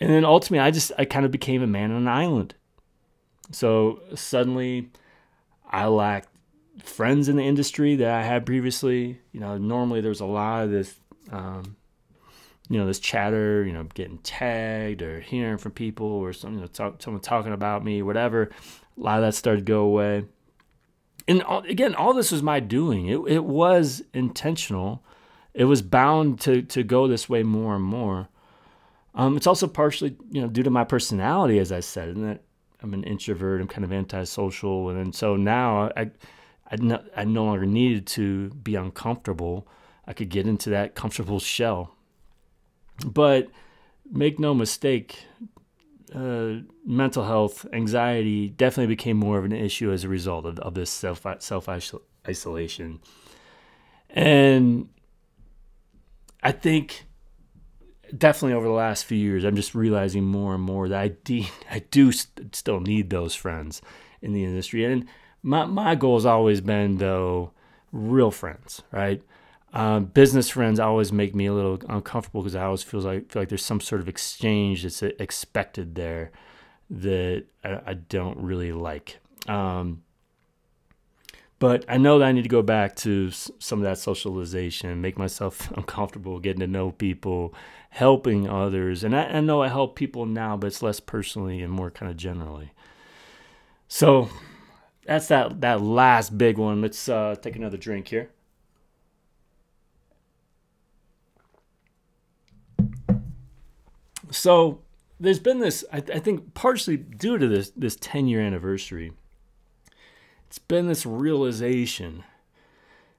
And 0.00 0.10
then 0.10 0.24
ultimately, 0.24 0.66
I 0.66 0.70
just 0.70 0.92
I 0.98 1.04
kind 1.04 1.24
of 1.24 1.30
became 1.30 1.62
a 1.62 1.66
man 1.66 1.90
on 1.90 1.98
an 1.98 2.08
island. 2.08 2.54
So 3.52 4.00
suddenly, 4.14 4.90
I 5.70 5.86
lacked 5.86 6.28
friends 6.82 7.28
in 7.28 7.36
the 7.36 7.44
industry 7.44 7.96
that 7.96 8.10
I 8.10 8.22
had 8.22 8.46
previously. 8.46 9.20
You 9.32 9.40
know, 9.40 9.58
normally 9.58 10.00
there's 10.00 10.20
a 10.20 10.26
lot 10.26 10.64
of 10.64 10.70
this 10.70 10.94
um, 11.30 11.76
you 12.68 12.78
know 12.78 12.86
this 12.86 12.98
chatter 12.98 13.64
you 13.64 13.72
know 13.72 13.84
getting 13.94 14.18
tagged 14.18 15.02
or 15.02 15.20
hearing 15.20 15.58
from 15.58 15.72
people 15.72 16.06
or 16.06 16.32
some, 16.32 16.54
you 16.54 16.60
know, 16.60 16.66
talk, 16.66 17.02
someone 17.02 17.20
talking 17.20 17.52
about 17.52 17.84
me 17.84 18.02
whatever 18.02 18.50
a 18.96 19.00
lot 19.00 19.18
of 19.18 19.24
that 19.24 19.34
started 19.34 19.66
to 19.66 19.72
go 19.72 19.82
away. 19.82 20.24
And 21.28 21.42
all, 21.42 21.60
again 21.60 21.94
all 21.94 22.14
this 22.14 22.32
was 22.32 22.42
my 22.42 22.60
doing. 22.60 23.06
It, 23.06 23.18
it 23.26 23.44
was 23.44 24.02
intentional. 24.14 25.02
It 25.54 25.64
was 25.64 25.82
bound 25.82 26.40
to, 26.40 26.62
to 26.62 26.82
go 26.82 27.08
this 27.08 27.28
way 27.28 27.42
more 27.42 27.74
and 27.74 27.84
more. 27.84 28.28
Um, 29.14 29.36
it's 29.36 29.46
also 29.46 29.66
partially 29.66 30.16
you 30.30 30.40
know 30.40 30.48
due 30.48 30.62
to 30.62 30.70
my 30.70 30.84
personality 30.84 31.58
as 31.58 31.72
i 31.72 31.80
said 31.80 32.10
and 32.10 32.22
that 32.26 32.42
i'm 32.82 32.92
an 32.92 33.02
introvert 33.02 33.62
i'm 33.62 33.66
kind 33.66 33.82
of 33.82 33.90
antisocial 33.90 34.90
and 34.90 34.98
then 34.98 35.12
so 35.14 35.36
now 35.36 35.90
i 35.96 36.10
I 36.70 36.76
no, 36.76 37.02
I 37.16 37.24
no 37.24 37.44
longer 37.44 37.66
needed 37.66 38.06
to 38.08 38.50
be 38.50 38.74
uncomfortable. 38.74 39.68
I 40.06 40.12
could 40.12 40.28
get 40.28 40.46
into 40.46 40.70
that 40.70 40.94
comfortable 40.94 41.40
shell 41.40 41.95
but 43.04 43.48
make 44.10 44.38
no 44.38 44.54
mistake, 44.54 45.24
uh, 46.14 46.54
mental 46.84 47.24
health, 47.24 47.66
anxiety 47.72 48.48
definitely 48.50 48.94
became 48.94 49.16
more 49.16 49.38
of 49.38 49.44
an 49.44 49.52
issue 49.52 49.92
as 49.92 50.04
a 50.04 50.08
result 50.08 50.46
of, 50.46 50.58
of 50.60 50.74
this 50.74 50.90
self 50.90 51.26
self 51.40 51.68
isolation. 52.28 53.00
And 54.10 54.88
I 56.42 56.52
think 56.52 57.04
definitely 58.16 58.54
over 58.54 58.66
the 58.66 58.72
last 58.72 59.04
few 59.04 59.18
years, 59.18 59.44
I'm 59.44 59.56
just 59.56 59.74
realizing 59.74 60.24
more 60.24 60.54
and 60.54 60.62
more 60.62 60.88
that 60.88 61.00
I, 61.00 61.08
de- 61.24 61.48
I 61.70 61.80
do 61.80 62.12
st- 62.12 62.54
still 62.54 62.80
need 62.80 63.10
those 63.10 63.34
friends 63.34 63.82
in 64.22 64.32
the 64.32 64.44
industry. 64.44 64.84
And 64.84 65.06
my, 65.42 65.64
my 65.64 65.94
goal 65.94 66.16
has 66.16 66.26
always 66.26 66.60
been, 66.60 66.98
though, 66.98 67.52
real 67.92 68.30
friends, 68.30 68.82
right? 68.92 69.22
Um, 69.72 70.06
business 70.06 70.48
friends 70.48 70.80
always 70.80 71.12
make 71.12 71.34
me 71.34 71.46
a 71.46 71.52
little 71.52 71.78
uncomfortable 71.88 72.42
because 72.42 72.54
I 72.54 72.64
always 72.64 72.82
feel 72.82 73.00
like 73.00 73.30
feel 73.30 73.42
like 73.42 73.48
there's 73.48 73.64
some 73.64 73.80
sort 73.80 74.00
of 74.00 74.08
exchange 74.08 74.82
that's 74.82 75.02
expected 75.02 75.94
there 75.94 76.30
that 76.88 77.44
I, 77.64 77.80
I 77.86 77.94
don't 77.94 78.38
really 78.38 78.72
like. 78.72 79.18
Um, 79.48 80.02
but 81.58 81.84
I 81.88 81.96
know 81.96 82.18
that 82.18 82.26
I 82.26 82.32
need 82.32 82.42
to 82.42 82.48
go 82.48 82.62
back 82.62 82.96
to 82.96 83.30
some 83.30 83.78
of 83.78 83.84
that 83.84 83.98
socialization, 83.98 85.00
make 85.00 85.18
myself 85.18 85.70
uncomfortable, 85.76 86.38
getting 86.38 86.60
to 86.60 86.66
know 86.66 86.92
people, 86.92 87.54
helping 87.90 88.48
others, 88.48 89.02
and 89.02 89.16
I, 89.16 89.24
I 89.24 89.40
know 89.40 89.62
I 89.62 89.68
help 89.68 89.96
people 89.96 90.26
now, 90.26 90.56
but 90.56 90.68
it's 90.68 90.82
less 90.82 91.00
personally 91.00 91.62
and 91.62 91.72
more 91.72 91.90
kind 91.90 92.10
of 92.10 92.16
generally. 92.16 92.72
So 93.88 94.28
that's 95.04 95.28
that 95.28 95.60
that 95.60 95.80
last 95.80 96.36
big 96.36 96.58
one. 96.58 96.82
Let's 96.82 97.08
uh, 97.08 97.36
take 97.40 97.56
another 97.56 97.76
drink 97.76 98.08
here. 98.08 98.30
So 104.30 104.80
there's 105.18 105.38
been 105.38 105.60
this, 105.60 105.84
I, 105.92 105.98
I 105.98 106.18
think, 106.18 106.54
partially 106.54 106.96
due 106.96 107.38
to 107.38 107.48
this 107.48 107.70
this 107.70 107.96
10 107.96 108.28
year 108.28 108.40
anniversary. 108.40 109.12
It's 110.46 110.58
been 110.58 110.86
this 110.86 111.04
realization 111.04 112.24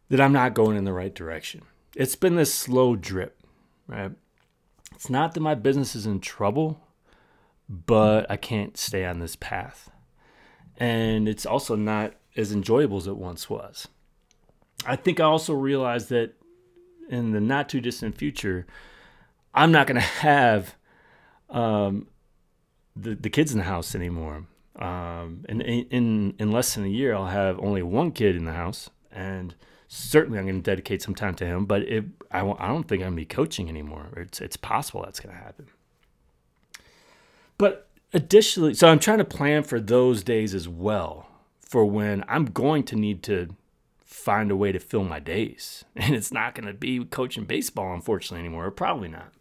that 0.09 0.21
I'm 0.21 0.33
not 0.33 0.53
going 0.53 0.77
in 0.77 0.85
the 0.85 0.93
right 0.93 1.13
direction. 1.13 1.63
It's 1.95 2.15
been 2.15 2.35
this 2.35 2.53
slow 2.53 2.95
drip, 2.95 3.41
right? 3.87 4.11
It's 4.95 5.09
not 5.09 5.33
that 5.33 5.41
my 5.41 5.55
business 5.55 5.95
is 5.95 6.05
in 6.05 6.21
trouble, 6.21 6.79
but 7.69 8.29
I 8.29 8.37
can't 8.37 8.77
stay 8.77 9.05
on 9.05 9.19
this 9.19 9.35
path. 9.35 9.89
And 10.77 11.27
it's 11.27 11.45
also 11.45 11.75
not 11.75 12.13
as 12.35 12.51
enjoyable 12.51 12.97
as 12.97 13.07
it 13.07 13.17
once 13.17 13.49
was. 13.49 13.87
I 14.85 14.95
think 14.95 15.19
I 15.19 15.25
also 15.25 15.53
realized 15.53 16.09
that 16.09 16.35
in 17.09 17.31
the 17.31 17.41
not 17.41 17.67
too 17.67 17.81
distant 17.81 18.17
future, 18.17 18.65
I'm 19.53 19.71
not 19.71 19.87
going 19.87 19.95
to 20.01 20.01
have 20.01 20.75
um, 21.49 22.07
the 22.95 23.15
the 23.15 23.29
kids 23.29 23.51
in 23.51 23.59
the 23.59 23.65
house 23.65 23.95
anymore. 23.95 24.45
Um, 24.77 25.43
and 25.49 25.61
in, 25.63 26.35
in 26.37 26.51
less 26.51 26.75
than 26.75 26.85
a 26.85 26.89
year, 26.89 27.15
I'll 27.15 27.27
have 27.27 27.59
only 27.59 27.81
one 27.81 28.11
kid 28.11 28.35
in 28.35 28.45
the 28.45 28.53
house, 28.53 28.91
and 29.11 29.55
certainly 29.87 30.37
I'm 30.37 30.45
going 30.45 30.61
to 30.61 30.61
dedicate 30.61 31.01
some 31.01 31.15
time 31.15 31.33
to 31.35 31.45
him. 31.45 31.65
But 31.65 31.81
it, 31.83 32.05
I, 32.31 32.41
I 32.41 32.67
don't 32.67 32.87
think 32.87 33.01
I'm 33.01 33.07
going 33.07 33.13
to 33.13 33.21
be 33.21 33.25
coaching 33.25 33.69
anymore. 33.69 34.09
It's 34.15 34.39
it's 34.39 34.57
possible 34.57 35.01
that's 35.03 35.19
going 35.19 35.35
to 35.35 35.41
happen. 35.41 35.67
But 37.57 37.87
additionally, 38.13 38.75
so 38.75 38.87
I'm 38.87 38.99
trying 38.99 39.17
to 39.17 39.25
plan 39.25 39.63
for 39.63 39.79
those 39.79 40.23
days 40.23 40.53
as 40.53 40.67
well, 40.67 41.27
for 41.59 41.83
when 41.85 42.23
I'm 42.27 42.45
going 42.45 42.83
to 42.83 42.95
need 42.95 43.23
to 43.23 43.55
find 44.05 44.51
a 44.51 44.55
way 44.55 44.71
to 44.71 44.79
fill 44.79 45.03
my 45.03 45.19
days, 45.19 45.85
and 45.95 46.15
it's 46.15 46.31
not 46.31 46.53
going 46.53 46.67
to 46.67 46.73
be 46.73 47.03
coaching 47.05 47.45
baseball, 47.45 47.93
unfortunately, 47.93 48.45
anymore. 48.45 48.69
Probably 48.69 49.07
not. 49.07 49.33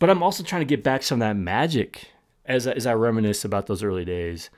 But 0.00 0.10
I'm 0.10 0.22
also 0.22 0.42
trying 0.42 0.62
to 0.62 0.66
get 0.66 0.82
back 0.82 1.04
some 1.04 1.22
of 1.22 1.28
that 1.28 1.36
magic 1.36 2.08
as 2.44 2.66
as 2.66 2.86
I 2.86 2.94
reminisce 2.94 3.44
about 3.44 3.68
those 3.68 3.84
early 3.84 4.04
days. 4.04 4.50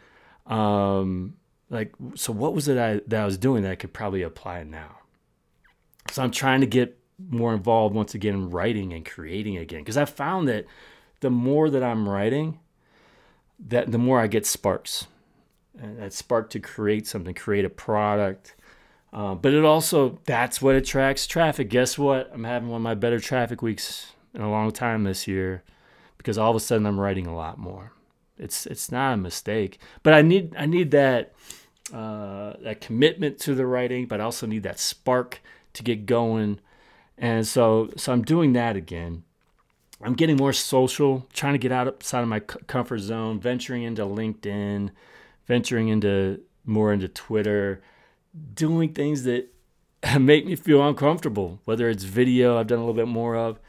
Um, 0.46 1.34
like 1.68 1.92
so 2.14 2.32
what 2.32 2.54
was 2.54 2.68
it 2.68 2.78
I, 2.78 3.00
that 3.08 3.20
I 3.20 3.24
was 3.26 3.36
doing 3.36 3.62
that 3.64 3.72
I 3.72 3.74
could 3.74 3.92
probably 3.92 4.22
apply 4.22 4.62
now? 4.62 4.98
So 6.10 6.22
I'm 6.22 6.30
trying 6.30 6.60
to 6.60 6.66
get 6.66 6.98
more 7.18 7.52
involved 7.54 7.94
once 7.94 8.14
again 8.14 8.34
in 8.34 8.50
writing 8.50 8.92
and 8.92 9.04
creating 9.04 9.56
again 9.56 9.80
because 9.80 9.96
I 9.96 10.04
found 10.04 10.48
that 10.48 10.64
the 11.20 11.30
more 11.30 11.70
that 11.70 11.82
I'm 11.82 12.08
writing, 12.08 12.60
that 13.58 13.90
the 13.90 13.98
more 13.98 14.20
I 14.20 14.28
get 14.28 14.46
sparks, 14.46 15.06
and 15.78 15.98
that 15.98 16.12
spark 16.12 16.50
to 16.50 16.60
create 16.60 17.06
something, 17.06 17.34
create 17.34 17.64
a 17.64 17.70
product. 17.70 18.54
Uh, 19.12 19.34
but 19.34 19.52
it 19.52 19.64
also 19.64 20.20
that's 20.24 20.62
what 20.62 20.76
attracts 20.76 21.26
traffic. 21.26 21.68
Guess 21.68 21.98
what? 21.98 22.30
I'm 22.32 22.44
having 22.44 22.68
one 22.68 22.80
of 22.80 22.82
my 22.82 22.94
better 22.94 23.18
traffic 23.18 23.60
weeks 23.60 24.12
in 24.34 24.40
a 24.40 24.50
long 24.50 24.70
time 24.72 25.04
this 25.04 25.26
year 25.26 25.62
because 26.18 26.38
all 26.38 26.50
of 26.50 26.56
a 26.56 26.60
sudden 26.60 26.86
I'm 26.86 27.00
writing 27.00 27.26
a 27.26 27.34
lot 27.34 27.58
more. 27.58 27.92
It's 28.38 28.66
it's 28.66 28.90
not 28.90 29.14
a 29.14 29.16
mistake, 29.16 29.78
but 30.02 30.14
I 30.14 30.22
need 30.22 30.54
I 30.56 30.66
need 30.66 30.90
that 30.92 31.32
uh, 31.92 32.54
that 32.62 32.80
commitment 32.80 33.38
to 33.40 33.54
the 33.54 33.66
writing, 33.66 34.06
but 34.06 34.20
I 34.20 34.24
also 34.24 34.46
need 34.46 34.62
that 34.62 34.80
spark 34.80 35.40
to 35.74 35.82
get 35.82 36.06
going. 36.06 36.60
And 37.18 37.46
so 37.46 37.90
so 37.96 38.12
I'm 38.12 38.22
doing 38.22 38.52
that 38.54 38.76
again. 38.76 39.24
I'm 40.00 40.14
getting 40.14 40.36
more 40.36 40.52
social, 40.52 41.28
trying 41.32 41.52
to 41.52 41.58
get 41.58 41.70
outside 41.70 42.22
of 42.22 42.28
my 42.28 42.40
comfort 42.40 42.98
zone, 42.98 43.38
venturing 43.38 43.84
into 43.84 44.02
LinkedIn, 44.02 44.90
venturing 45.46 45.88
into 45.88 46.40
more 46.64 46.92
into 46.92 47.08
Twitter, 47.08 47.82
doing 48.54 48.92
things 48.92 49.22
that 49.24 49.48
make 50.18 50.46
me 50.46 50.56
feel 50.56 50.86
uncomfortable, 50.86 51.60
whether 51.64 51.88
it's 51.88 52.04
video 52.04 52.58
I've 52.58 52.66
done 52.66 52.78
a 52.78 52.82
little 52.82 52.94
bit 52.94 53.08
more 53.08 53.36
of. 53.36 53.60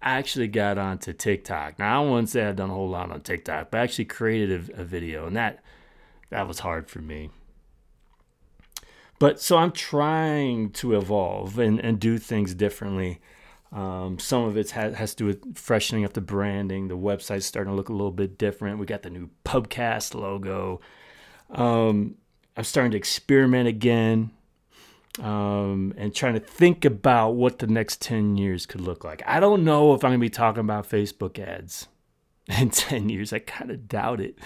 I 0.00 0.12
actually 0.18 0.48
got 0.48 0.78
onto 0.78 1.12
TikTok. 1.12 1.78
Now 1.78 2.04
I 2.04 2.08
wouldn't 2.08 2.28
say 2.28 2.44
I've 2.44 2.56
done 2.56 2.70
a 2.70 2.74
whole 2.74 2.88
lot 2.88 3.10
on 3.10 3.20
TikTok, 3.20 3.70
but 3.70 3.80
I 3.80 3.82
actually 3.82 4.04
created 4.04 4.70
a, 4.70 4.82
a 4.82 4.84
video, 4.84 5.26
and 5.26 5.36
that 5.36 5.62
that 6.30 6.46
was 6.46 6.60
hard 6.60 6.88
for 6.88 7.00
me. 7.00 7.30
But 9.18 9.40
so 9.40 9.56
I'm 9.56 9.72
trying 9.72 10.70
to 10.72 10.96
evolve 10.96 11.58
and, 11.58 11.80
and 11.80 11.98
do 11.98 12.18
things 12.18 12.54
differently. 12.54 13.20
Um, 13.72 14.18
some 14.18 14.44
of 14.44 14.56
it 14.56 14.70
has, 14.70 14.94
has 14.94 15.14
to 15.14 15.24
do 15.24 15.26
with 15.26 15.58
freshening 15.58 16.04
up 16.04 16.12
the 16.12 16.20
branding. 16.20 16.88
The 16.88 16.96
website's 16.96 17.44
starting 17.44 17.72
to 17.72 17.76
look 17.76 17.88
a 17.88 17.92
little 17.92 18.12
bit 18.12 18.38
different. 18.38 18.78
We 18.78 18.86
got 18.86 19.02
the 19.02 19.10
new 19.10 19.30
Pubcast 19.44 20.14
logo. 20.14 20.80
Um, 21.50 22.16
I'm 22.56 22.64
starting 22.64 22.92
to 22.92 22.96
experiment 22.96 23.68
again 23.68 24.30
um, 25.20 25.94
and 25.96 26.14
trying 26.14 26.34
to 26.34 26.40
think 26.40 26.84
about 26.84 27.30
what 27.30 27.58
the 27.58 27.66
next 27.66 28.00
10 28.02 28.36
years 28.36 28.66
could 28.66 28.80
look 28.80 29.04
like. 29.04 29.22
I 29.26 29.40
don't 29.40 29.64
know 29.64 29.94
if 29.94 30.04
I'm 30.04 30.10
going 30.10 30.20
to 30.20 30.24
be 30.24 30.30
talking 30.30 30.60
about 30.60 30.88
Facebook 30.88 31.38
ads 31.38 31.88
in 32.46 32.70
10 32.70 33.08
years. 33.08 33.32
I 33.32 33.40
kind 33.40 33.70
of 33.70 33.88
doubt 33.88 34.20
it. 34.20 34.38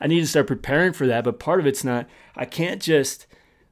I 0.00 0.06
need 0.06 0.20
to 0.20 0.26
start 0.26 0.46
preparing 0.46 0.92
for 0.92 1.06
that, 1.06 1.24
but 1.24 1.38
part 1.38 1.60
of 1.60 1.66
it's 1.66 1.84
not, 1.84 2.08
I 2.36 2.44
can't 2.44 2.82
just 2.82 3.26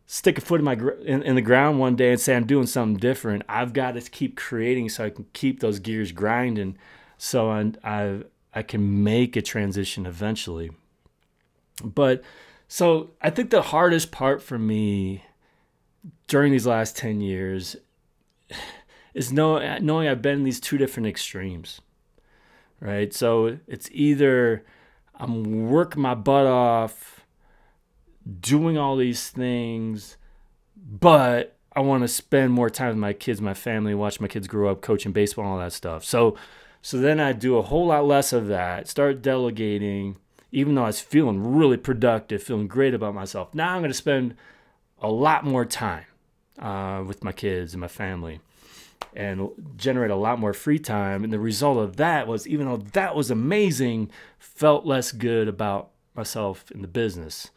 stick 0.06 0.38
a 0.38 0.40
foot 0.40 0.60
in 0.60 0.64
my 0.64 0.78
in, 1.04 1.22
in, 1.22 1.34
the 1.36 1.42
ground 1.42 1.78
one 1.78 1.96
day 1.96 2.10
and 2.10 2.20
say 2.20 2.36
I'm 2.36 2.46
doing 2.46 2.66
something 2.66 2.98
different. 2.98 3.44
I've 3.48 3.72
got 3.72 3.92
to 3.92 4.00
keep 4.02 4.36
creating 4.36 4.88
so 4.88 5.04
I 5.04 5.10
can 5.10 5.26
keep 5.32 5.60
those 5.60 5.78
gears 5.78 6.12
grinding, 6.12 6.76
so 7.18 7.50
I 7.50 7.72
I 7.82 8.22
I 8.54 8.62
can 8.62 9.02
make 9.02 9.36
a 9.36 9.42
transition 9.42 10.06
eventually. 10.06 10.70
But 11.82 12.22
so 12.68 13.10
I 13.20 13.30
think 13.30 13.50
the 13.50 13.62
hardest 13.62 14.12
part 14.12 14.42
for 14.42 14.58
me 14.58 15.24
during 16.26 16.52
these 16.52 16.66
last 16.66 16.96
ten 16.96 17.20
years 17.20 17.76
is 19.14 19.32
know, 19.32 19.78
knowing 19.78 20.08
I've 20.08 20.22
been 20.22 20.38
in 20.38 20.44
these 20.44 20.60
two 20.60 20.78
different 20.78 21.06
extremes, 21.06 21.80
right? 22.80 23.12
So 23.12 23.58
it's 23.66 23.88
either 23.92 24.64
I'm 25.14 25.68
working 25.68 26.02
my 26.02 26.14
butt 26.14 26.46
off 26.46 27.24
doing 28.40 28.78
all 28.78 28.96
these 28.96 29.30
things, 29.30 30.16
but 30.76 31.56
I 31.74 31.80
want 31.80 32.02
to 32.02 32.08
spend 32.08 32.52
more 32.52 32.70
time 32.70 32.88
with 32.88 32.96
my 32.96 33.12
kids, 33.12 33.40
my 33.40 33.54
family, 33.54 33.94
watch 33.94 34.20
my 34.20 34.28
kids 34.28 34.46
grow 34.46 34.70
up, 34.70 34.80
coaching 34.80 35.12
baseball, 35.12 35.44
all 35.44 35.58
that 35.58 35.72
stuff. 35.72 36.04
So, 36.04 36.36
so 36.80 36.98
then 36.98 37.20
I 37.20 37.32
do 37.32 37.56
a 37.56 37.62
whole 37.62 37.86
lot 37.86 38.04
less 38.04 38.32
of 38.32 38.48
that. 38.48 38.88
Start 38.88 39.22
delegating, 39.22 40.16
even 40.50 40.74
though 40.74 40.84
I 40.84 40.88
was 40.88 41.00
feeling 41.00 41.56
really 41.56 41.76
productive, 41.76 42.42
feeling 42.42 42.68
great 42.68 42.94
about 42.94 43.14
myself. 43.14 43.54
Now 43.54 43.74
I'm 43.74 43.80
going 43.80 43.90
to 43.90 43.96
spend 43.96 44.36
a 45.02 45.10
lot 45.10 45.44
more 45.44 45.66
time 45.66 46.06
uh, 46.58 47.04
with 47.06 47.22
my 47.22 47.32
kids 47.32 47.74
and 47.74 47.80
my 47.82 47.88
family, 47.88 48.40
and 49.14 49.50
generate 49.76 50.10
a 50.10 50.16
lot 50.16 50.38
more 50.38 50.54
free 50.54 50.78
time. 50.78 51.24
And 51.24 51.32
the 51.32 51.38
result 51.38 51.76
of 51.76 51.96
that 51.96 52.26
was, 52.26 52.48
even 52.48 52.66
though 52.66 52.78
that 52.78 53.14
was 53.14 53.30
amazing, 53.30 54.10
felt 54.38 54.86
less 54.86 55.12
good 55.12 55.48
about 55.48 55.90
myself 56.14 56.70
in 56.70 56.80
the 56.80 56.88
business 56.88 57.50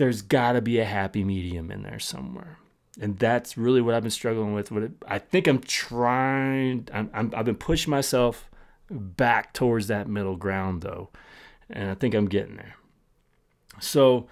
there's 0.00 0.22
got 0.22 0.52
to 0.52 0.62
be 0.62 0.78
a 0.78 0.84
happy 0.86 1.22
medium 1.22 1.70
in 1.70 1.82
there 1.82 1.98
somewhere. 1.98 2.56
And 2.98 3.18
that's 3.18 3.58
really 3.58 3.82
what 3.82 3.94
I've 3.94 4.02
been 4.02 4.10
struggling 4.10 4.54
with. 4.54 4.70
What 4.72 4.90
I 5.06 5.18
think 5.18 5.46
I'm 5.46 5.60
trying, 5.60 6.88
I'm, 6.90 7.10
I'm, 7.12 7.34
I've 7.36 7.44
been 7.44 7.56
pushing 7.56 7.90
myself 7.90 8.48
back 8.90 9.52
towards 9.52 9.88
that 9.88 10.08
middle 10.08 10.36
ground 10.36 10.80
though. 10.80 11.10
And 11.68 11.90
I 11.90 11.94
think 11.94 12.14
I'm 12.14 12.28
getting 12.28 12.56
there. 12.56 12.76
So 13.78 14.26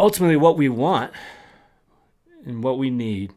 ultimately, 0.00 0.36
what 0.36 0.56
we 0.56 0.68
want 0.68 1.12
and 2.44 2.64
what 2.64 2.78
we 2.78 2.90
need 2.90 3.32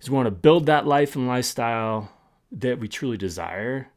is 0.00 0.10
we 0.10 0.16
want 0.16 0.26
to 0.26 0.32
build 0.32 0.66
that 0.66 0.86
life 0.86 1.14
and 1.16 1.26
lifestyle 1.28 2.10
that 2.50 2.78
we 2.78 2.88
truly 2.88 3.16
desire. 3.16 3.88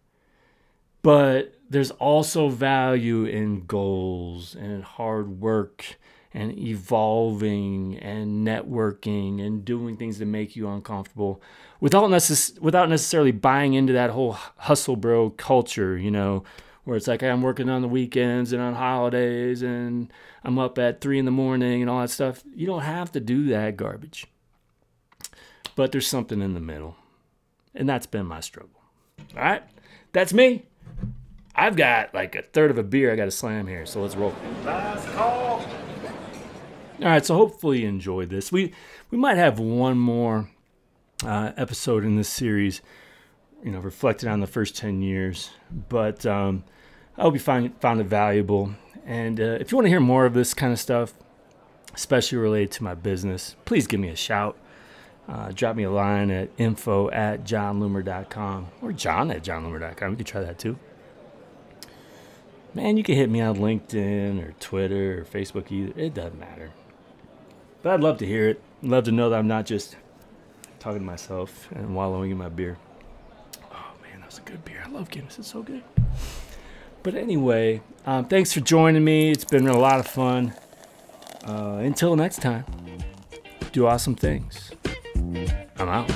But 1.01 1.55
there's 1.69 1.91
also 1.91 2.49
value 2.49 3.25
in 3.25 3.65
goals 3.65 4.55
and 4.55 4.83
hard 4.83 5.39
work 5.39 5.97
and 6.33 6.57
evolving 6.57 7.97
and 7.99 8.45
networking 8.45 9.45
and 9.45 9.63
doing 9.63 9.97
things 9.97 10.19
that 10.19 10.25
make 10.25 10.55
you 10.55 10.67
uncomfortable 10.67 11.41
without 11.79 12.09
necess- 12.09 12.59
without 12.59 12.89
necessarily 12.89 13.31
buying 13.31 13.73
into 13.73 13.93
that 13.93 14.09
whole 14.09 14.33
hustle 14.57 14.95
bro 14.95 15.29
culture, 15.31 15.97
you 15.97 16.11
know, 16.11 16.43
where 16.85 16.95
it's 16.95 17.07
like 17.07 17.21
I'm 17.21 17.41
working 17.41 17.69
on 17.69 17.81
the 17.81 17.87
weekends 17.87 18.53
and 18.53 18.61
on 18.61 18.75
holidays 18.75 19.61
and 19.61 20.11
I'm 20.43 20.57
up 20.57 20.77
at 20.77 21.01
three 21.01 21.19
in 21.19 21.25
the 21.25 21.31
morning 21.31 21.81
and 21.81 21.89
all 21.89 22.01
that 22.01 22.09
stuff. 22.09 22.43
You 22.55 22.65
don't 22.65 22.81
have 22.81 23.11
to 23.11 23.19
do 23.19 23.47
that 23.49 23.75
garbage. 23.75 24.27
But 25.75 25.91
there's 25.91 26.07
something 26.07 26.41
in 26.41 26.53
the 26.53 26.59
middle. 26.59 26.95
And 27.73 27.89
that's 27.89 28.05
been 28.05 28.25
my 28.25 28.39
struggle. 28.39 28.79
All 29.35 29.43
right. 29.43 29.63
That's 30.13 30.33
me. 30.33 30.63
I've 31.55 31.75
got 31.75 32.13
like 32.13 32.35
a 32.35 32.41
third 32.41 32.71
of 32.71 32.77
a 32.77 32.83
beer 32.83 33.11
I 33.11 33.15
got 33.15 33.25
to 33.25 33.31
slam 33.31 33.67
here. 33.67 33.85
So 33.85 34.01
let's 34.01 34.15
roll. 34.15 34.33
Last 34.63 35.07
call. 35.09 35.65
All 37.01 37.07
right, 37.07 37.25
so 37.25 37.35
hopefully 37.35 37.81
you 37.81 37.89
enjoyed 37.89 38.29
this. 38.29 38.53
We 38.53 38.73
we 39.11 39.17
might 39.17 39.35
have 39.35 39.59
one 39.59 39.97
more 39.97 40.49
uh, 41.25 41.51
episode 41.57 42.05
in 42.05 42.15
this 42.15 42.29
series, 42.29 42.81
you 43.65 43.71
know, 43.71 43.79
reflected 43.79 44.29
on 44.29 44.39
the 44.39 44.47
first 44.47 44.77
ten 44.77 45.01
years. 45.01 45.49
But 45.89 46.25
um, 46.25 46.63
I 47.17 47.23
hope 47.23 47.33
you 47.33 47.39
find 47.39 47.75
found 47.81 47.99
it 47.99 48.05
valuable. 48.05 48.75
And 49.05 49.41
uh, 49.41 49.57
if 49.59 49.71
you 49.71 49.77
want 49.77 49.85
to 49.85 49.89
hear 49.89 49.99
more 49.99 50.25
of 50.25 50.33
this 50.33 50.53
kind 50.53 50.71
of 50.71 50.79
stuff, 50.79 51.13
especially 51.95 52.37
related 52.37 52.71
to 52.73 52.83
my 52.83 52.93
business, 52.93 53.55
please 53.65 53.87
give 53.87 53.99
me 53.99 54.09
a 54.09 54.15
shout. 54.15 54.55
Uh, 55.27 55.51
drop 55.51 55.75
me 55.75 55.83
a 55.83 55.89
line 55.89 56.29
at 56.29 56.49
info 56.59 57.09
at 57.09 57.43
jonloomer.com 57.43 58.67
or 58.83 58.91
jon 58.91 59.31
at 59.31 59.43
jonloomer.com. 59.43 60.11
You 60.11 60.17
can 60.17 60.25
try 60.25 60.41
that 60.41 60.59
too. 60.59 60.77
Man, 62.75 62.97
you 62.97 63.03
can 63.03 63.15
hit 63.15 63.29
me 63.29 63.41
on 63.41 63.55
LinkedIn 63.55 64.43
or 64.43 64.51
Twitter 64.59 65.21
or 65.21 65.25
Facebook 65.25 65.71
either. 65.71 65.99
It 65.99 66.13
doesn't 66.13 66.39
matter. 66.39 66.71
But 67.81 67.93
I'd 67.93 68.01
love 68.01 68.19
to 68.19 68.27
hear 68.27 68.49
it. 68.49 68.61
I'd 68.83 68.89
love 68.89 69.03
to 69.05 69.11
know 69.11 69.31
that 69.31 69.39
I'm 69.39 69.47
not 69.47 69.65
just 69.65 69.95
talking 70.77 70.99
to 70.99 71.05
myself 71.05 71.71
and 71.71 71.95
wallowing 71.95 72.29
in 72.29 72.37
my 72.37 72.49
beer. 72.49 72.77
A 74.37 74.41
good 74.41 74.65
beer. 74.65 74.83
I 74.85 74.89
love 74.89 75.09
Guinness. 75.09 75.39
It's 75.39 75.51
so 75.51 75.61
good. 75.61 75.83
But 77.03 77.15
anyway, 77.15 77.81
um, 78.05 78.25
thanks 78.25 78.51
for 78.51 78.59
joining 78.59 79.03
me. 79.03 79.31
It's 79.31 79.45
been 79.45 79.67
a 79.67 79.77
lot 79.77 79.99
of 79.99 80.07
fun. 80.07 80.53
Uh, 81.45 81.77
until 81.81 82.15
next 82.15 82.41
time, 82.41 82.65
do 83.71 83.85
awesome 83.85 84.15
things. 84.15 84.71
I'm 85.77 85.89
out. 85.89 86.11